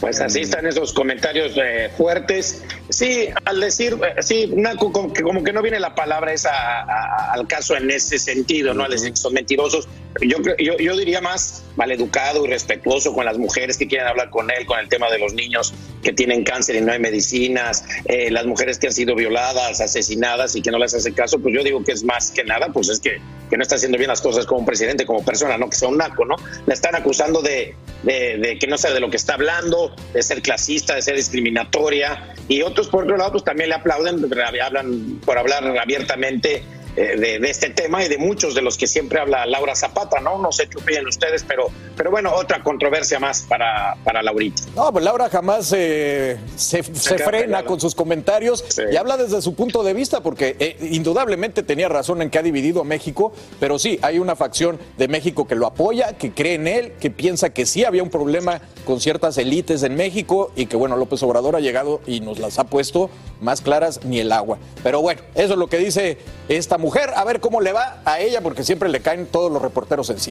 [0.00, 2.62] Pues así están esos comentarios eh, fuertes.
[2.88, 6.50] Sí, al decir, eh, sí, Naco, como que, como que no viene la palabra esa
[6.50, 8.84] a- a- al caso en ese sentido, ¿no?
[8.84, 9.88] Al decir que son mentirosos.
[10.22, 14.50] Yo, yo, yo diría más maleducado y respetuoso con las mujeres que quieren hablar con
[14.50, 15.72] él, con el tema de los niños
[16.02, 20.56] que tienen cáncer y no hay medicinas, eh, las mujeres que han sido violadas, asesinadas
[20.56, 22.88] y que no les hace caso, pues yo digo que es más que nada, pues
[22.88, 23.20] es que,
[23.50, 25.98] que no está haciendo bien las cosas como presidente, como persona, no que sea un
[25.98, 26.34] naco, ¿no?
[26.66, 30.22] La están acusando de, de, de que no sabe de lo que está hablando, de
[30.22, 34.26] ser clasista, de ser discriminatoria, y otros por otro lado pues también le aplauden,
[34.62, 36.64] hablan por hablar abiertamente
[36.96, 40.20] eh, de, de este tema y de muchos de los que siempre habla Laura Zapata,
[40.20, 40.38] ¿no?
[40.38, 44.62] No sé qué opinan ustedes, pero, pero bueno, otra controversia más para, para Laurita.
[44.74, 49.54] No, pues Laura jamás eh, se, se frena con sus comentarios y habla desde su
[49.54, 53.78] punto de vista, porque eh, indudablemente tenía razón en que ha dividido a México, pero
[53.78, 57.50] sí, hay una facción de México que lo apoya, que cree en él, que piensa
[57.50, 61.56] que sí había un problema con ciertas élites en México y que bueno, López Obrador
[61.56, 63.10] ha llegado y nos las ha puesto
[63.40, 64.58] más claras ni el agua.
[64.82, 66.18] Pero bueno, eso es lo que dice
[66.48, 67.12] esta mujer.
[67.14, 70.30] A ver cómo le va a ella porque siempre le caen todos los reporteros encima.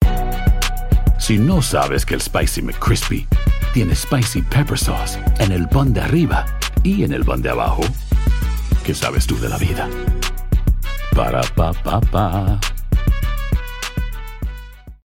[1.17, 3.27] Si no sabes que el Spicy McCrispy
[3.73, 6.45] tiene Spicy Pepper Sauce en el pan de arriba
[6.83, 7.81] y en el pan de abajo,
[8.83, 9.87] ¿qué sabes tú de la vida?
[11.15, 12.59] Para, pa, pa, pa.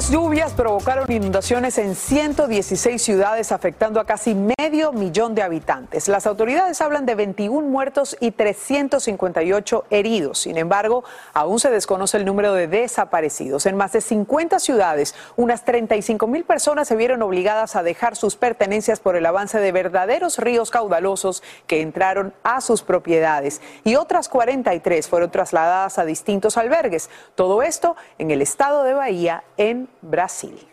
[0.00, 6.08] Fuertes lluvias provocaron inundaciones en 116 ciudades afectando a casi medio millón de habitantes.
[6.08, 10.38] Las autoridades hablan de 21 muertos y 358 heridos.
[10.38, 13.66] Sin embargo, aún se desconoce el número de desaparecidos.
[13.66, 18.36] En más de 50 ciudades, unas 35 mil personas se vieron obligadas a dejar sus
[18.36, 24.30] pertenencias por el avance de verdaderos ríos caudalosos que entraron a sus propiedades y otras
[24.30, 27.10] 43 fueron trasladadas a distintos albergues.
[27.34, 30.66] Todo esto en el estado de Bahía, en Brasil.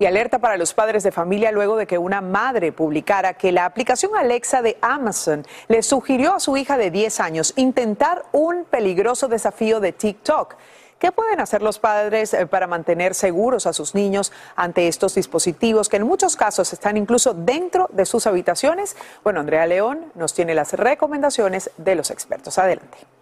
[0.00, 3.66] Y alerta para los padres de familia luego de que una madre publicara que la
[3.66, 9.28] aplicación Alexa de Amazon le sugirió a su hija de 10 años intentar un peligroso
[9.28, 10.56] desafío de TikTok.
[10.98, 15.90] ¿Qué pueden hacer los padres eh, para mantener seguros a sus niños ante estos dispositivos
[15.90, 18.96] que en muchos casos están incluso dentro de sus habitaciones?
[19.22, 22.58] Bueno, Andrea León nos tiene las recomendaciones de los expertos.
[22.58, 23.19] Adelante.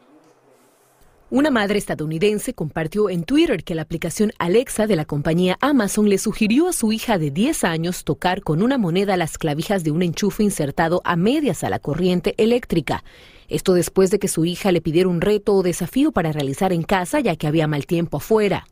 [1.31, 6.17] Una madre estadounidense compartió en Twitter que la aplicación Alexa de la compañía Amazon le
[6.17, 10.03] sugirió a su hija de 10 años tocar con una moneda las clavijas de un
[10.03, 13.05] enchufe insertado a medias a la corriente eléctrica.
[13.51, 16.83] Esto después de que su hija le pidiera un reto o desafío para realizar en
[16.83, 18.67] casa ya que había mal tiempo afuera.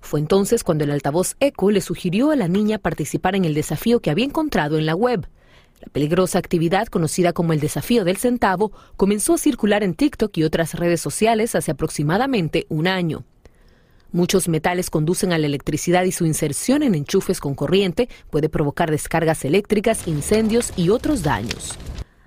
[0.00, 3.98] Fue entonces cuando el altavoz Echo le sugirió a la niña participar en el desafío
[3.98, 5.26] que había encontrado en la web.
[5.80, 10.44] La peligrosa actividad, conocida como el desafío del centavo, comenzó a circular en TikTok y
[10.44, 13.24] otras redes sociales hace aproximadamente un año.
[14.10, 18.90] Muchos metales conducen a la electricidad y su inserción en enchufes con corriente puede provocar
[18.90, 21.78] descargas eléctricas, incendios y otros daños.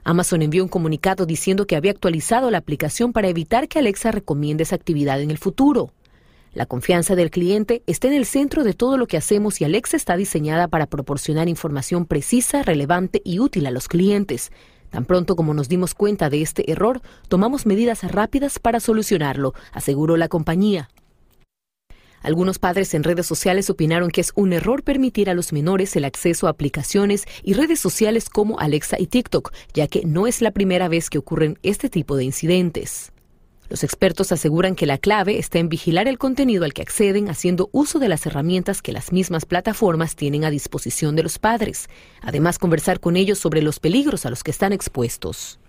[0.03, 4.63] Amazon envió un comunicado diciendo que había actualizado la aplicación para evitar que Alexa recomiende
[4.63, 5.91] esa actividad en el futuro.
[6.53, 9.95] La confianza del cliente está en el centro de todo lo que hacemos y Alexa
[9.95, 14.51] está diseñada para proporcionar información precisa, relevante y útil a los clientes.
[14.89, 20.17] Tan pronto como nos dimos cuenta de este error, tomamos medidas rápidas para solucionarlo, aseguró
[20.17, 20.89] la compañía.
[22.21, 26.03] Algunos padres en redes sociales opinaron que es un error permitir a los menores el
[26.03, 30.51] acceso a aplicaciones y redes sociales como Alexa y TikTok, ya que no es la
[30.51, 33.13] primera vez que ocurren este tipo de incidentes.
[33.71, 37.69] Los expertos aseguran que la clave está en vigilar el contenido al que acceden haciendo
[37.71, 41.87] uso de las herramientas que las mismas plataformas tienen a disposición de los padres.
[42.19, 45.60] Además, conversar con ellos sobre los peligros a los que están expuestos.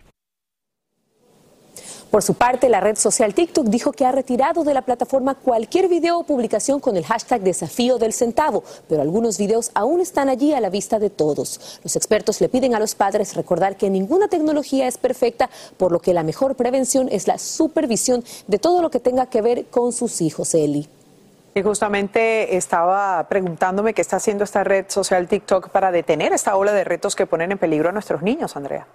[2.12, 5.88] Por su parte, la red social TikTok dijo que ha retirado de la plataforma cualquier
[5.88, 10.52] video o publicación con el hashtag desafío del centavo, pero algunos videos aún están allí
[10.52, 11.80] a la vista de todos.
[11.82, 15.48] Los expertos le piden a los padres recordar que ninguna tecnología es perfecta,
[15.78, 19.40] por lo que la mejor prevención es la supervisión de todo lo que tenga que
[19.40, 20.90] ver con sus hijos, Eli.
[21.54, 26.72] Y justamente estaba preguntándome qué está haciendo esta red social TikTok para detener esta ola
[26.72, 28.86] de retos que ponen en peligro a nuestros niños, Andrea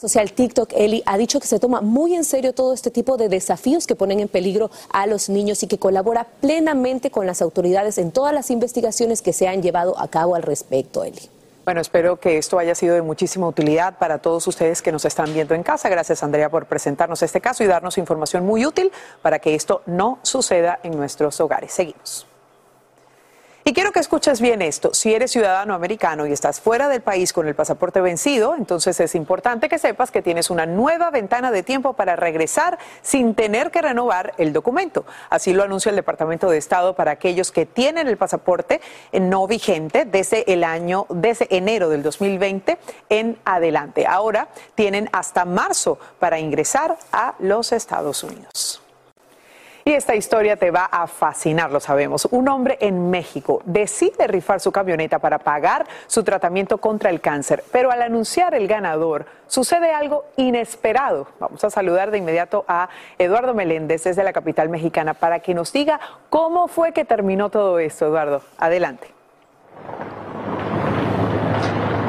[0.00, 3.28] social TikTok, Eli, ha dicho que se toma muy en serio todo este tipo de
[3.28, 7.98] desafíos que ponen en peligro a los niños y que colabora plenamente con las autoridades
[7.98, 11.28] en todas las investigaciones que se han llevado a cabo al respecto, Eli.
[11.66, 15.32] Bueno, espero que esto haya sido de muchísima utilidad para todos ustedes que nos están
[15.34, 15.90] viendo en casa.
[15.90, 18.90] Gracias, Andrea, por presentarnos este caso y darnos información muy útil
[19.20, 21.72] para que esto no suceda en nuestros hogares.
[21.72, 22.29] Seguimos.
[23.70, 24.92] Y quiero que escuches bien esto.
[24.94, 29.14] Si eres ciudadano americano y estás fuera del país con el pasaporte vencido, entonces es
[29.14, 33.80] importante que sepas que tienes una nueva ventana de tiempo para regresar sin tener que
[33.80, 35.04] renovar el documento.
[35.28, 38.80] Así lo anuncia el Departamento de Estado para aquellos que tienen el pasaporte
[39.12, 42.76] no vigente desde el año, desde enero del 2020
[43.08, 44.04] en adelante.
[44.04, 48.82] Ahora tienen hasta marzo para ingresar a los Estados Unidos.
[49.90, 52.28] Y esta historia te va a fascinar, lo sabemos.
[52.30, 57.64] Un hombre en México decide rifar su camioneta para pagar su tratamiento contra el cáncer,
[57.72, 61.26] pero al anunciar el ganador sucede algo inesperado.
[61.40, 62.88] Vamos a saludar de inmediato a
[63.18, 67.80] Eduardo Meléndez desde la capital mexicana para que nos diga cómo fue que terminó todo
[67.80, 68.06] esto.
[68.06, 69.08] Eduardo, adelante.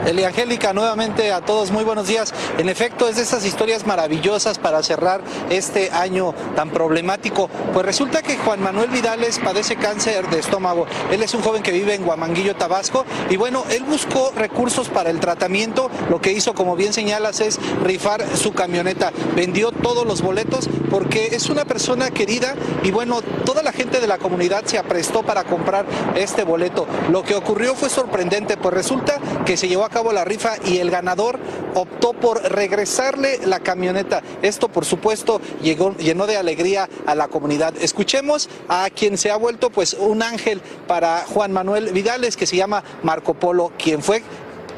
[0.02, 2.34] Angélica, nuevamente a todos muy buenos días.
[2.58, 7.50] En efecto, es de esas historias maravillosas para cerrar este año tan problemático.
[7.74, 10.86] Pues resulta que Juan Manuel Vidales padece cáncer de estómago.
[11.12, 13.06] Él es un joven que vive en Guamanguillo, Tabasco.
[13.30, 15.90] Y bueno, él buscó recursos para el tratamiento.
[16.10, 19.12] Lo que hizo, como bien señalas, es rifar su camioneta.
[19.36, 24.08] Vendió todos los boletos porque es una persona querida y bueno, toda la gente de
[24.08, 25.86] la comunidad se aprestó para comprar
[26.16, 26.86] este boleto.
[27.10, 30.78] Lo que ocurrió fue sorprendente, pues resulta que se llevó a cabo la rifa y
[30.78, 31.40] el ganador
[31.76, 34.24] optó por regresarle la camioneta.
[34.42, 37.74] Esto, por supuesto, llegó, llenó de alegría a la comunidad.
[37.80, 42.56] Escuchemos a quien se ha vuelto pues un ángel para Juan Manuel Vidales, que se
[42.56, 44.24] llama Marco Polo, quien fue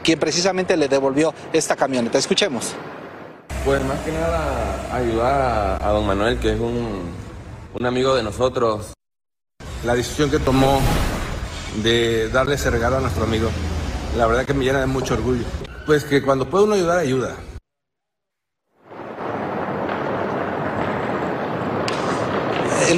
[0.04, 2.18] quien precisamente le devolvió esta camioneta.
[2.18, 2.74] Escuchemos.
[3.64, 7.10] Pues más que nada ayudar a, don Manuel, que es un,
[7.74, 8.94] un amigo de nosotros.
[9.86, 10.82] La decisión que tomó
[11.82, 13.50] de darle ese regalo a nuestro amigo
[14.18, 15.44] la verdad que me llena de mucho orgullo.
[15.86, 17.36] Pues que cuando puede uno ayudar, ayuda.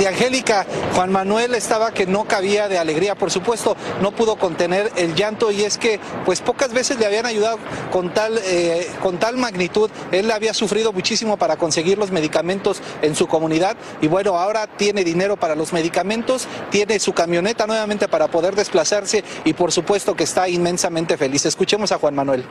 [0.08, 0.66] Angélica,
[0.96, 5.52] Juan Manuel estaba que no cabía de alegría, por supuesto, no pudo contener el llanto
[5.52, 7.58] y es que pues pocas veces le habían ayudado
[7.92, 9.90] con tal, eh, con tal magnitud.
[10.12, 15.04] Él había sufrido muchísimo para conseguir los medicamentos en su comunidad y bueno, ahora tiene
[15.04, 20.24] dinero para los medicamentos, tiene su camioneta nuevamente para poder desplazarse y por supuesto que
[20.24, 21.46] está inmensamente feliz.
[21.46, 22.46] Escuchemos a Juan Manuel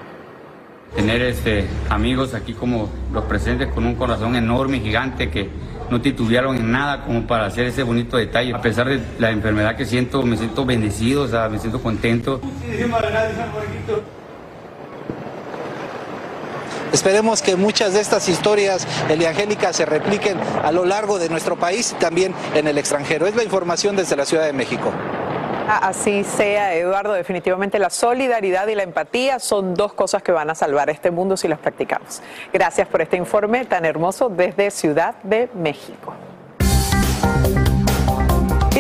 [0.95, 5.49] tener este, amigos aquí como los presentes con un corazón enorme gigante que
[5.91, 8.55] no titubearon en nada como para hacer ese bonito detalle.
[8.55, 12.41] A pesar de la enfermedad que siento, me siento bendecido, o sea, me siento contento.
[16.93, 21.93] Esperemos que muchas de estas historias eliangélicas se repliquen a lo largo de nuestro país
[21.93, 23.27] y también en el extranjero.
[23.27, 24.93] Es la información desde la Ciudad de México.
[25.69, 27.15] Así sea, Eduardo.
[27.15, 31.37] Definitivamente la solidaridad y la empatía son dos cosas que van a salvar este mundo
[31.37, 32.23] si las practicamos.
[32.53, 36.15] Gracias por este informe tan hermoso desde Ciudad de México.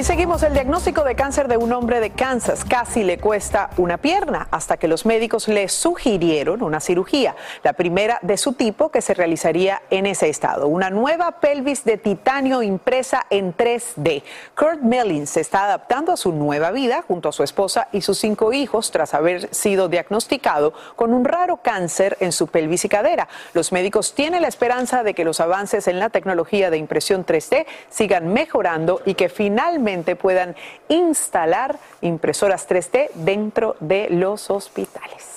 [0.04, 2.66] Seguimos el diagnóstico de cáncer de un hombre de Kansas.
[2.66, 8.18] Casi le cuesta una pierna hasta que los médicos le sugirieron una cirugía, la primera
[8.20, 10.68] de su tipo que se realizaría en ese estado.
[10.68, 14.22] Una nueva pelvis de titanio impresa en 3D.
[14.54, 18.18] Kurt Mellin se está adaptando a su nueva vida junto a su esposa y sus
[18.18, 23.26] cinco hijos tras haber sido diagnosticado con un raro cáncer en su pelvis y cadera.
[23.54, 27.64] Los médicos tienen la esperanza de que los avances en la tecnología de impresión 3D
[27.88, 30.56] sigan mejorando y que finalmente puedan
[30.88, 35.33] instalar impresoras 3D dentro de los hospitales.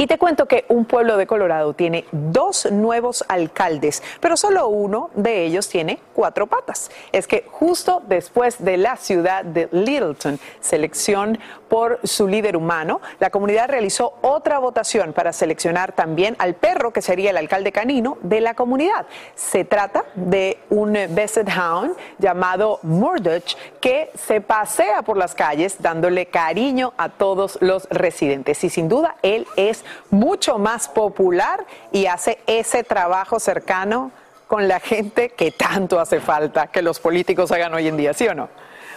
[0.00, 5.10] Y te cuento que un pueblo de Colorado tiene dos nuevos alcaldes, pero solo uno
[5.14, 6.88] de ellos tiene cuatro patas.
[7.10, 13.30] Es que justo después de la ciudad de Littleton, selección por su líder humano, la
[13.30, 18.40] comunidad realizó otra votación para seleccionar también al perro que sería el alcalde canino de
[18.40, 19.06] la comunidad.
[19.34, 26.26] Se trata de un Basset Hound llamado Murdoch que se pasea por las calles dándole
[26.26, 28.62] cariño a todos los residentes.
[28.62, 34.10] Y sin duda él es mucho más popular y hace ese trabajo cercano
[34.46, 38.26] con la gente que tanto hace falta que los políticos hagan hoy en día, ¿sí
[38.26, 38.48] o no?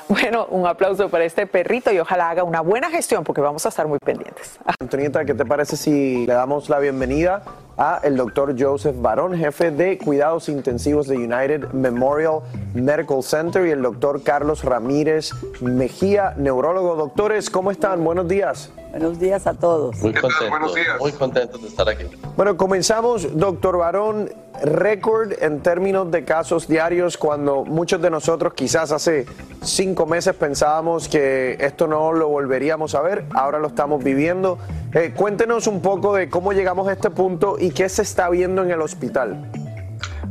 [0.08, 3.70] Bueno, un aplauso para este perrito y ojalá haga una buena gestión porque vamos a
[3.70, 4.60] estar muy pendientes.
[4.80, 7.44] Antonieta, ¿qué te parece si le damos la bienvenida
[7.82, 12.42] a el doctor Joseph Barón, jefe de cuidados intensivos de United Memorial
[12.76, 16.96] Medical Center y el doctor Carlos Ramírez Mejía, neurólogo.
[16.96, 18.04] Doctores, ¿cómo están?
[18.04, 18.72] Buenos días.
[18.92, 19.98] Buenos días a todos.
[20.00, 22.06] Muy contentos, muy contentos de estar aquí.
[22.36, 24.30] Bueno, comenzamos, doctor Barón,
[24.62, 29.26] récord en términos de casos diarios cuando muchos de nosotros quizás hace
[29.64, 34.58] cinco meses pensábamos que esto no lo volveríamos a ver, ahora lo estamos viviendo.
[34.94, 38.64] Eh, cuéntenos un poco de cómo llegamos a este punto y qué se está viendo
[38.64, 39.52] en el hospital.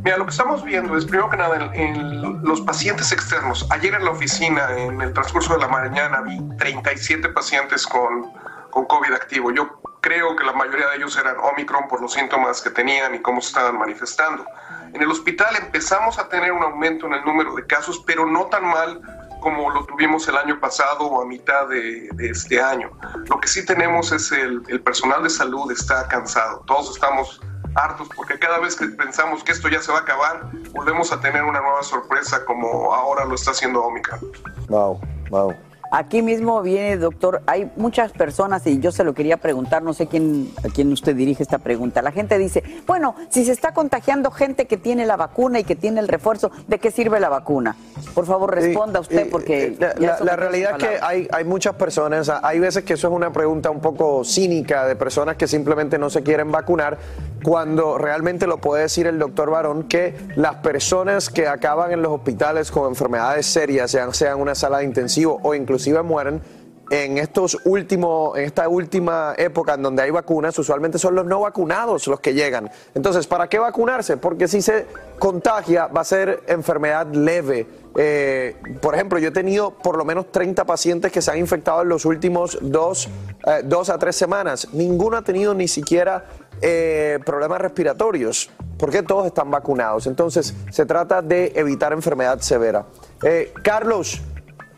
[0.02, 3.66] Mira, lo que estamos viendo es, primero que nada, en, en los pacientes externos.
[3.70, 8.32] Ayer en la oficina, en el transcurso de la mañana, vi 37 pacientes con,
[8.70, 9.52] con COVID activo.
[9.52, 13.20] Yo creo que la mayoría de ellos eran Omicron por los síntomas que tenían y
[13.20, 14.46] cómo se estaban manifestando.
[14.92, 18.46] En el hospital empezamos a tener un aumento en el número de casos, pero no
[18.46, 19.00] tan mal
[19.40, 22.90] como lo tuvimos el año pasado o a mitad de, de este año.
[23.28, 26.62] Lo que sí tenemos es el, el personal de salud está cansado.
[26.66, 27.40] Todos estamos
[27.74, 31.20] hartos porque cada vez que pensamos que esto ya se va a acabar, volvemos a
[31.20, 34.20] tener una nueva sorpresa como ahora lo está haciendo Omicron.
[34.68, 35.54] Wow, wow.
[35.92, 40.06] Aquí mismo viene, doctor, hay muchas personas y yo se lo quería preguntar, no sé
[40.06, 42.00] quién, a quién usted dirige esta pregunta.
[42.00, 45.74] La gente dice, bueno, si se está contagiando gente que tiene la vacuna y que
[45.74, 47.74] tiene el refuerzo, ¿de qué sirve la vacuna?
[48.14, 49.76] Por favor, responda usted porque...
[49.80, 53.08] La, ya la- la realidad es que hay, hay muchas personas, hay veces que eso
[53.08, 56.98] es una pregunta un poco cínica de personas que simplemente no se quieren vacunar,
[57.42, 62.12] cuando realmente lo puede decir el doctor Barón que las personas que acaban en los
[62.12, 66.42] hospitales con enfermedades serias, sean, sean una sala de intensivo o inclusive mueren,
[66.90, 71.40] en estos últimos, en esta última época en donde hay vacunas, usualmente son los no
[71.40, 72.68] vacunados los que llegan.
[72.94, 74.16] Entonces, ¿para qué vacunarse?
[74.16, 74.86] Porque si se
[75.18, 77.66] contagia va a ser enfermedad leve.
[77.96, 81.82] Eh, por ejemplo, yo he tenido por lo menos 30 pacientes que se han infectado
[81.82, 83.08] en los últimos dos,
[83.46, 84.68] eh, dos a tres semanas.
[84.72, 86.24] Ninguno ha tenido ni siquiera
[86.62, 90.06] eh, problemas respiratorios, porque todos están vacunados.
[90.06, 92.84] Entonces, se trata de evitar enfermedad severa.
[93.22, 94.20] Eh, Carlos,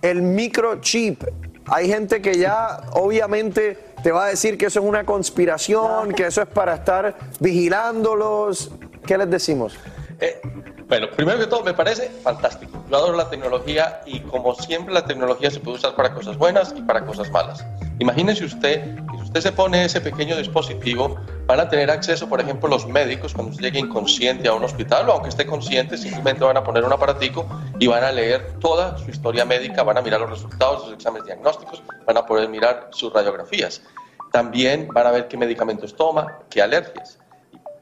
[0.00, 1.24] el microchip.
[1.66, 6.26] Hay gente que ya obviamente te va a decir que eso es una conspiración, que
[6.26, 8.70] eso es para estar vigilándolos.
[9.04, 9.76] ¿Qué les decimos?
[10.92, 12.84] Bueno, primero que todo, me parece fantástico.
[12.90, 16.74] Yo adoro la tecnología y como siempre la tecnología se puede usar para cosas buenas
[16.76, 17.64] y para cosas malas.
[17.98, 21.16] Imagínese usted si usted se pone ese pequeño dispositivo,
[21.46, 25.12] van a tener acceso, por ejemplo, los médicos cuando llegue inconsciente a un hospital o
[25.12, 27.46] aunque esté consciente, simplemente van a poner un aparatico
[27.78, 30.94] y van a leer toda su historia médica, van a mirar los resultados de sus
[30.96, 33.80] exámenes diagnósticos, van a poder mirar sus radiografías.
[34.30, 37.18] También van a ver qué medicamentos toma, qué alergias.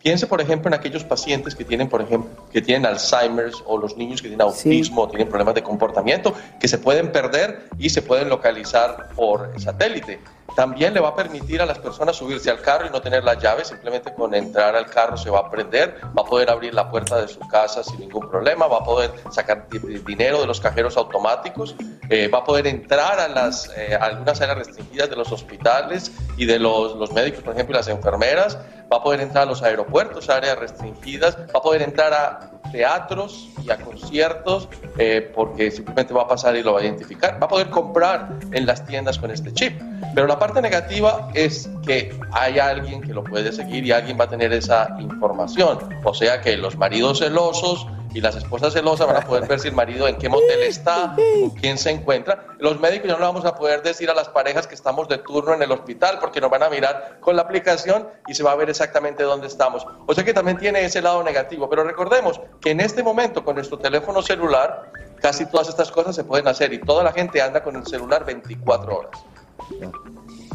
[0.03, 3.99] Piense, por ejemplo, en aquellos pacientes que tienen, por ejemplo, que tienen Alzheimer's o los
[3.99, 8.01] niños que tienen autismo o tienen problemas de comportamiento, que se pueden perder y se
[8.01, 10.19] pueden localizar por satélite.
[10.55, 13.35] También le va a permitir a las personas subirse al carro y no tener la
[13.35, 16.91] llave, simplemente con entrar al carro se va a prender, va a poder abrir la
[16.91, 20.61] puerta de su casa sin ningún problema, va a poder sacar di- dinero de los
[20.61, 21.75] cajeros automáticos,
[22.09, 26.47] eh, va a poder entrar a, las, eh, algunas áreas restringidas de los hospitales y
[26.47, 28.59] de los, los médicos, por ejemplo, y las enfermeras,
[28.93, 33.49] va a poder entrar a los aeropuertos, áreas restringidas, va a poder entrar a teatros
[33.65, 34.69] y a conciertos
[34.99, 37.41] eh, porque simplemente va a pasar y lo va a identificar.
[37.41, 39.81] Va a poder comprar en las tiendas con este chip.
[40.15, 44.25] Pero la parte negativa es que hay alguien que lo puede seguir y alguien va
[44.25, 45.79] a tener esa información.
[46.05, 49.69] O sea que los maridos celosos y las esposas celosas van a poder ver si
[49.69, 52.45] el marido en qué motel está, con quién se encuentra.
[52.59, 55.19] Los médicos ya no le vamos a poder decir a las parejas que estamos de
[55.19, 58.53] turno en el hospital porque nos van a mirar con la aplicación y se va
[58.53, 59.87] a ver exactamente dónde estamos.
[60.07, 61.69] O sea que también tiene ese lado negativo.
[61.71, 64.91] Pero recordemos que en este momento con nuestro teléfono celular
[65.21, 68.25] casi todas estas cosas se pueden hacer y toda la gente anda con el celular
[68.25, 69.11] 24 horas.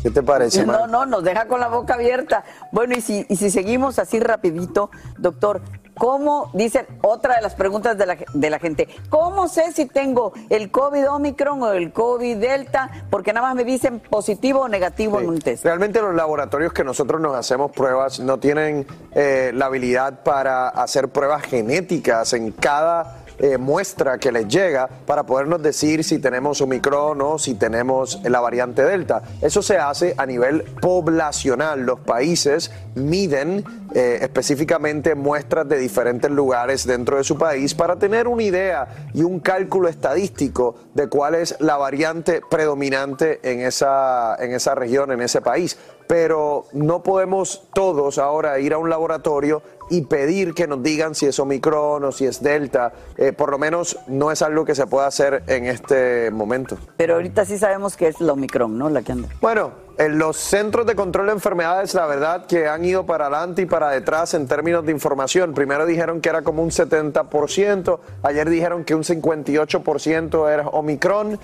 [0.02, 0.90] ¿Qué te parece, No, Mar?
[0.90, 2.44] no, nos deja con la boca abierta.
[2.72, 5.62] Bueno, y si, y si seguimos así rapidito, doctor,
[5.98, 10.34] ¿cómo, dicen otra de las preguntas de la, de la gente, ¿cómo sé si tengo
[10.50, 12.90] el COVID Omicron o el COVID Delta?
[13.10, 15.66] Porque nada más me dicen positivo o negativo en un test.
[15.66, 21.10] Realmente los laboratorios que nosotros nos hacemos pruebas no tienen eh, la habilidad para hacer
[21.10, 27.22] pruebas genéticas en cada eh, muestra que les llega para podernos decir si tenemos Omicron
[27.22, 29.22] o si tenemos la variante Delta.
[29.42, 31.82] Eso se hace a nivel poblacional.
[31.82, 33.64] Los países miden
[33.94, 39.24] eh, específicamente muestras de diferentes lugares dentro de su país para tener una idea y
[39.24, 45.22] un cálculo estadístico de cuál es la variante predominante en esa, en esa región, en
[45.22, 45.78] ese país.
[46.08, 51.26] Pero no podemos todos ahora ir a un laboratorio y pedir que nos digan si
[51.26, 52.94] es Omicron o si es Delta.
[53.18, 56.78] Eh, por lo menos no es algo que se pueda hacer en este momento.
[56.98, 58.90] Pero ahorita sí sabemos que es la Omicron, ¿no?
[58.90, 59.30] La que anda.
[59.42, 63.62] Bueno, en los centros de control de enfermedades, la verdad que han ido para adelante
[63.62, 65.54] y para detrás en términos de información.
[65.54, 71.40] Primero dijeron que era como un 70%, ayer dijeron que un 58% era Omicron.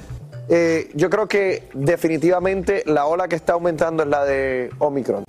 [0.50, 5.24] Eh, yo creo que definitivamente la ola que está aumentando es la de Omicron.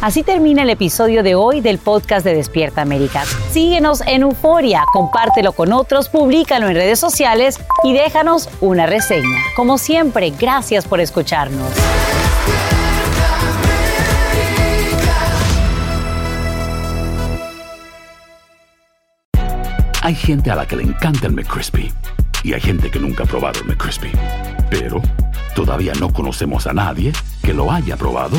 [0.00, 3.24] Así termina el episodio de hoy del podcast de Despierta América.
[3.50, 9.38] Síguenos en Euforia, compártelo con otros, públicalo en redes sociales y déjanos una reseña.
[9.54, 11.68] Como siempre, gracias por escucharnos.
[20.00, 21.92] Hay gente a la que le encanta el McCrispy
[22.42, 24.10] y hay gente que nunca ha probado el McCrispy.
[24.70, 25.02] Pero
[25.54, 28.38] todavía no conocemos a nadie que lo haya probado